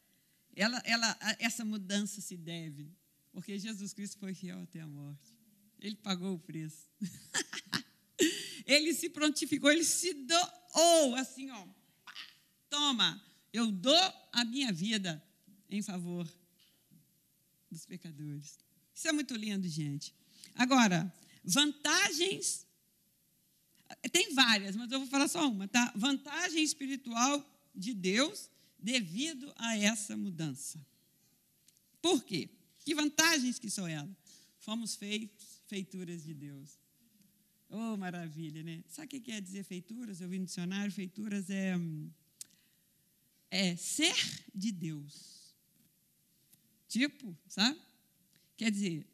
ela, 0.54 0.80
ela, 0.84 1.18
essa 1.38 1.64
mudança 1.64 2.20
se 2.20 2.36
deve. 2.36 2.92
Porque 3.32 3.58
Jesus 3.58 3.92
Cristo 3.92 4.18
foi 4.18 4.34
fiel 4.34 4.60
até 4.62 4.80
a 4.80 4.86
morte. 4.86 5.34
Ele 5.78 5.96
pagou 5.96 6.34
o 6.34 6.38
preço. 6.38 6.88
ele 8.66 8.92
se 8.92 9.08
prontificou, 9.08 9.70
ele 9.70 9.84
se 9.84 10.12
doou, 10.12 11.14
assim, 11.14 11.50
ó. 11.50 11.66
Toma, 12.68 13.22
eu 13.52 13.70
dou 13.70 14.12
a 14.32 14.44
minha 14.44 14.72
vida 14.72 15.22
em 15.70 15.82
favor 15.82 16.28
dos 17.70 17.86
pecadores. 17.86 18.58
Isso 18.94 19.08
é 19.08 19.12
muito 19.12 19.34
lindo, 19.34 19.68
gente. 19.68 20.14
Agora, 20.54 21.12
vantagens. 21.44 22.66
Tem 24.12 24.34
várias, 24.34 24.76
mas 24.76 24.90
eu 24.90 24.98
vou 24.98 25.08
falar 25.08 25.28
só 25.28 25.48
uma, 25.48 25.66
tá? 25.66 25.92
Vantagem 25.94 26.62
espiritual 26.62 27.42
de 27.74 27.94
Deus 27.94 28.50
devido 28.78 29.52
a 29.56 29.76
essa 29.76 30.16
mudança. 30.16 30.84
Por 32.00 32.22
quê? 32.24 32.48
Que 32.84 32.94
vantagens 32.94 33.58
que 33.58 33.68
são 33.68 33.86
elas? 33.86 34.16
Fomos 34.58 34.94
feitos, 34.94 35.60
feituras 35.66 36.22
de 36.24 36.34
Deus. 36.34 36.78
Oh, 37.70 37.96
maravilha, 37.96 38.62
né? 38.62 38.82
Sabe 38.88 39.06
o 39.06 39.10
que 39.10 39.20
quer 39.20 39.42
dizer 39.42 39.62
feituras? 39.64 40.20
Eu 40.20 40.28
vi 40.28 40.38
no 40.38 40.46
dicionário, 40.46 40.90
feituras 40.92 41.50
é, 41.50 41.74
é 43.50 43.76
ser 43.76 44.14
de 44.54 44.72
Deus. 44.72 45.54
Tipo, 46.88 47.36
sabe? 47.46 47.78
Quer 48.56 48.70
dizer, 48.70 49.06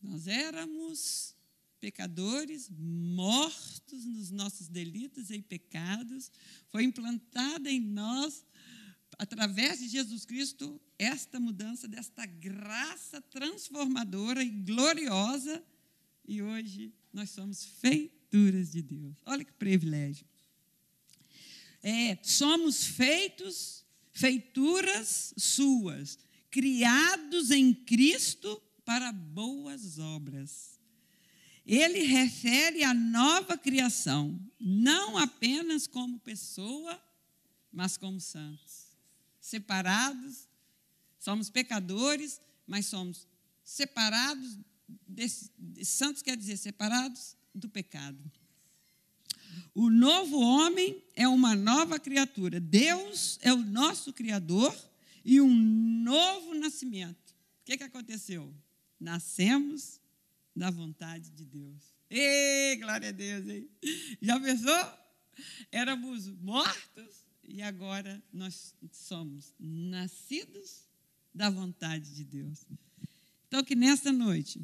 nós 0.00 0.28
éramos 0.28 1.34
pecadores, 1.82 2.70
mortos 2.78 4.04
nos 4.04 4.30
nossos 4.30 4.68
delitos 4.68 5.30
e 5.30 5.42
pecados, 5.42 6.30
foi 6.70 6.84
implantada 6.84 7.68
em 7.68 7.80
nós, 7.80 8.46
através 9.18 9.80
de 9.80 9.88
Jesus 9.88 10.24
Cristo, 10.24 10.80
esta 10.96 11.40
mudança, 11.40 11.88
desta 11.88 12.24
graça 12.24 13.20
transformadora 13.20 14.44
e 14.44 14.48
gloriosa, 14.48 15.60
e 16.24 16.40
hoje 16.40 16.94
nós 17.12 17.30
somos 17.30 17.64
feituras 17.64 18.70
de 18.70 18.80
Deus. 18.80 19.16
Olha 19.26 19.44
que 19.44 19.52
privilégio. 19.52 20.24
É, 21.82 22.16
somos 22.22 22.84
feitos, 22.84 23.84
feituras 24.12 25.34
suas, 25.36 26.16
criados 26.48 27.50
em 27.50 27.74
Cristo 27.74 28.62
para 28.84 29.10
boas 29.10 29.98
obras. 29.98 30.71
Ele 31.64 32.00
refere 32.00 32.82
a 32.82 32.92
nova 32.92 33.56
criação, 33.56 34.38
não 34.58 35.16
apenas 35.16 35.86
como 35.86 36.18
pessoa, 36.18 37.00
mas 37.72 37.96
como 37.96 38.20
santos. 38.20 38.88
Separados, 39.40 40.48
somos 41.18 41.48
pecadores, 41.48 42.40
mas 42.66 42.86
somos 42.86 43.26
separados, 43.62 44.58
desse, 45.06 45.50
santos 45.84 46.20
quer 46.20 46.36
dizer 46.36 46.56
separados 46.56 47.36
do 47.54 47.68
pecado. 47.68 48.18
O 49.74 49.88
novo 49.88 50.38
homem 50.38 51.02
é 51.14 51.26
uma 51.28 51.54
nova 51.54 51.98
criatura. 51.98 52.60
Deus 52.60 53.38
é 53.40 53.52
o 53.52 53.58
nosso 53.58 54.12
Criador 54.12 54.76
e 55.24 55.40
um 55.40 55.54
novo 55.54 56.54
nascimento. 56.54 57.30
O 57.30 57.64
que, 57.64 57.76
que 57.78 57.84
aconteceu? 57.84 58.52
Nascemos 59.00 60.00
da 60.54 60.70
vontade 60.70 61.30
de 61.30 61.44
Deus. 61.44 61.94
Ei, 62.10 62.76
glória 62.76 63.08
a 63.08 63.12
Deus, 63.12 63.48
hein? 63.48 63.68
Já 64.20 64.38
pensou? 64.38 64.98
Éramos 65.70 66.28
mortos 66.28 67.24
e 67.42 67.62
agora 67.62 68.22
nós 68.32 68.74
somos 68.92 69.54
nascidos 69.58 70.88
da 71.34 71.48
vontade 71.48 72.14
de 72.14 72.24
Deus. 72.24 72.66
Então, 73.48 73.64
que 73.64 73.74
nesta 73.74 74.12
noite 74.12 74.60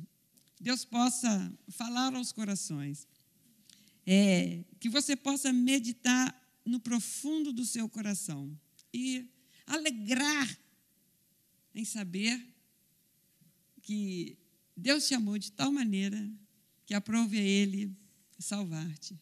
Deus 0.61 0.85
possa 0.85 1.53
falar 1.69 2.15
aos 2.15 2.33
corações, 2.33 3.07
é, 4.07 4.65
que 4.81 4.89
você 4.89 5.15
possa 5.15 5.53
meditar 5.53 6.35
no 6.65 6.81
profundo 6.81 7.53
do 7.53 7.65
seu 7.65 7.89
coração 7.89 8.59
e 8.93 9.29
alegrar 9.67 10.59
em 11.75 11.85
saber 11.85 12.45
que 13.83 14.37
Deus 14.79 15.09
te 15.09 15.15
amou 15.15 15.37
de 15.37 15.51
tal 15.51 15.73
maneira 15.73 16.31
que 16.87 16.95
aprove 16.95 17.37
a 17.37 17.43
Ele 17.43 17.93
salvar-te. 18.39 19.19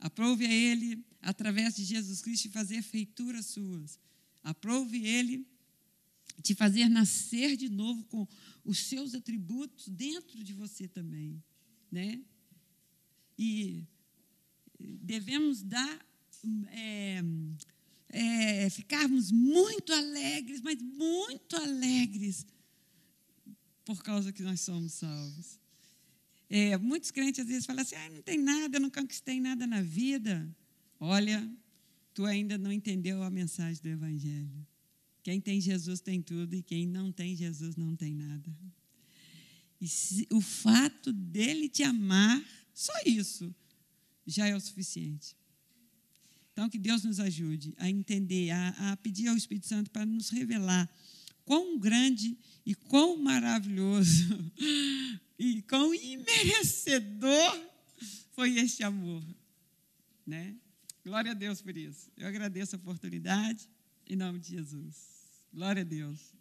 Aprove 0.00 0.46
a 0.46 0.52
Ele, 0.52 1.04
através 1.20 1.76
de 1.76 1.84
Jesus 1.84 2.22
Cristo, 2.22 2.50
fazer 2.50 2.80
feituras 2.82 3.46
suas. 3.46 4.00
Aprove 4.42 5.06
Ele 5.06 5.46
te 6.42 6.54
fazer 6.54 6.88
nascer 6.88 7.56
de 7.56 7.68
novo 7.68 8.04
com 8.04 8.26
os 8.64 8.78
seus 8.78 9.14
atributos 9.14 9.88
dentro 9.88 10.42
de 10.42 10.54
você 10.54 10.88
também, 10.88 11.42
né? 11.90 12.22
E 13.38 13.84
devemos 14.78 15.62
dar, 15.62 16.06
é, 16.70 17.22
é, 18.08 18.70
ficarmos 18.70 19.30
muito 19.30 19.92
alegres, 19.92 20.60
mas 20.62 20.80
muito 20.80 21.56
alegres 21.56 22.46
por 23.88 24.02
causa 24.02 24.30
que 24.30 24.42
nós 24.42 24.60
somos 24.60 24.92
salvos. 24.92 25.58
É, 26.50 26.76
muitos 26.76 27.10
crentes 27.10 27.40
às 27.40 27.46
vezes 27.46 27.64
falam 27.64 27.80
assim: 27.80 27.94
ah, 27.94 28.10
não 28.10 28.20
tem 28.20 28.36
nada, 28.36 28.76
eu 28.76 28.80
não 28.82 28.90
conquistei 28.90 29.40
nada 29.40 29.66
na 29.66 29.80
vida. 29.80 30.46
Olha, 31.00 31.50
tu 32.12 32.26
ainda 32.26 32.58
não 32.58 32.70
entendeu 32.70 33.22
a 33.22 33.30
mensagem 33.30 33.80
do 33.82 33.88
Evangelho. 33.88 34.66
Quem 35.22 35.40
tem 35.40 35.58
Jesus 35.58 36.02
tem 36.02 36.20
tudo 36.20 36.54
e 36.54 36.62
quem 36.62 36.86
não 36.86 37.10
tem 37.10 37.34
Jesus 37.34 37.76
não 37.76 37.96
tem 37.96 38.14
nada. 38.14 38.54
E 39.80 39.88
se, 39.88 40.28
o 40.30 40.42
fato 40.42 41.10
dele 41.10 41.66
te 41.66 41.82
amar, 41.82 42.44
só 42.74 42.92
isso, 43.06 43.54
já 44.26 44.46
é 44.46 44.54
o 44.54 44.60
suficiente. 44.60 45.34
Então, 46.52 46.68
que 46.68 46.78
Deus 46.78 47.04
nos 47.04 47.20
ajude 47.20 47.72
a 47.78 47.88
entender, 47.88 48.50
a, 48.50 48.92
a 48.92 48.96
pedir 48.98 49.28
ao 49.28 49.36
Espírito 49.36 49.66
Santo 49.66 49.90
para 49.90 50.04
nos 50.04 50.28
revelar 50.28 50.90
quão 51.48 51.78
grande 51.78 52.36
e 52.66 52.74
quão 52.74 53.16
maravilhoso 53.16 54.52
e 55.38 55.62
quão 55.62 55.94
imerecedor 55.94 57.58
foi 58.32 58.58
este 58.58 58.84
amor. 58.84 59.24
Né? 60.26 60.54
Glória 61.02 61.30
a 61.30 61.34
Deus 61.34 61.62
por 61.62 61.74
isso. 61.74 62.12
Eu 62.18 62.28
agradeço 62.28 62.76
a 62.76 62.78
oportunidade, 62.78 63.66
em 64.06 64.14
nome 64.14 64.40
de 64.40 64.50
Jesus. 64.50 64.94
Glória 65.50 65.80
a 65.80 65.84
Deus. 65.86 66.37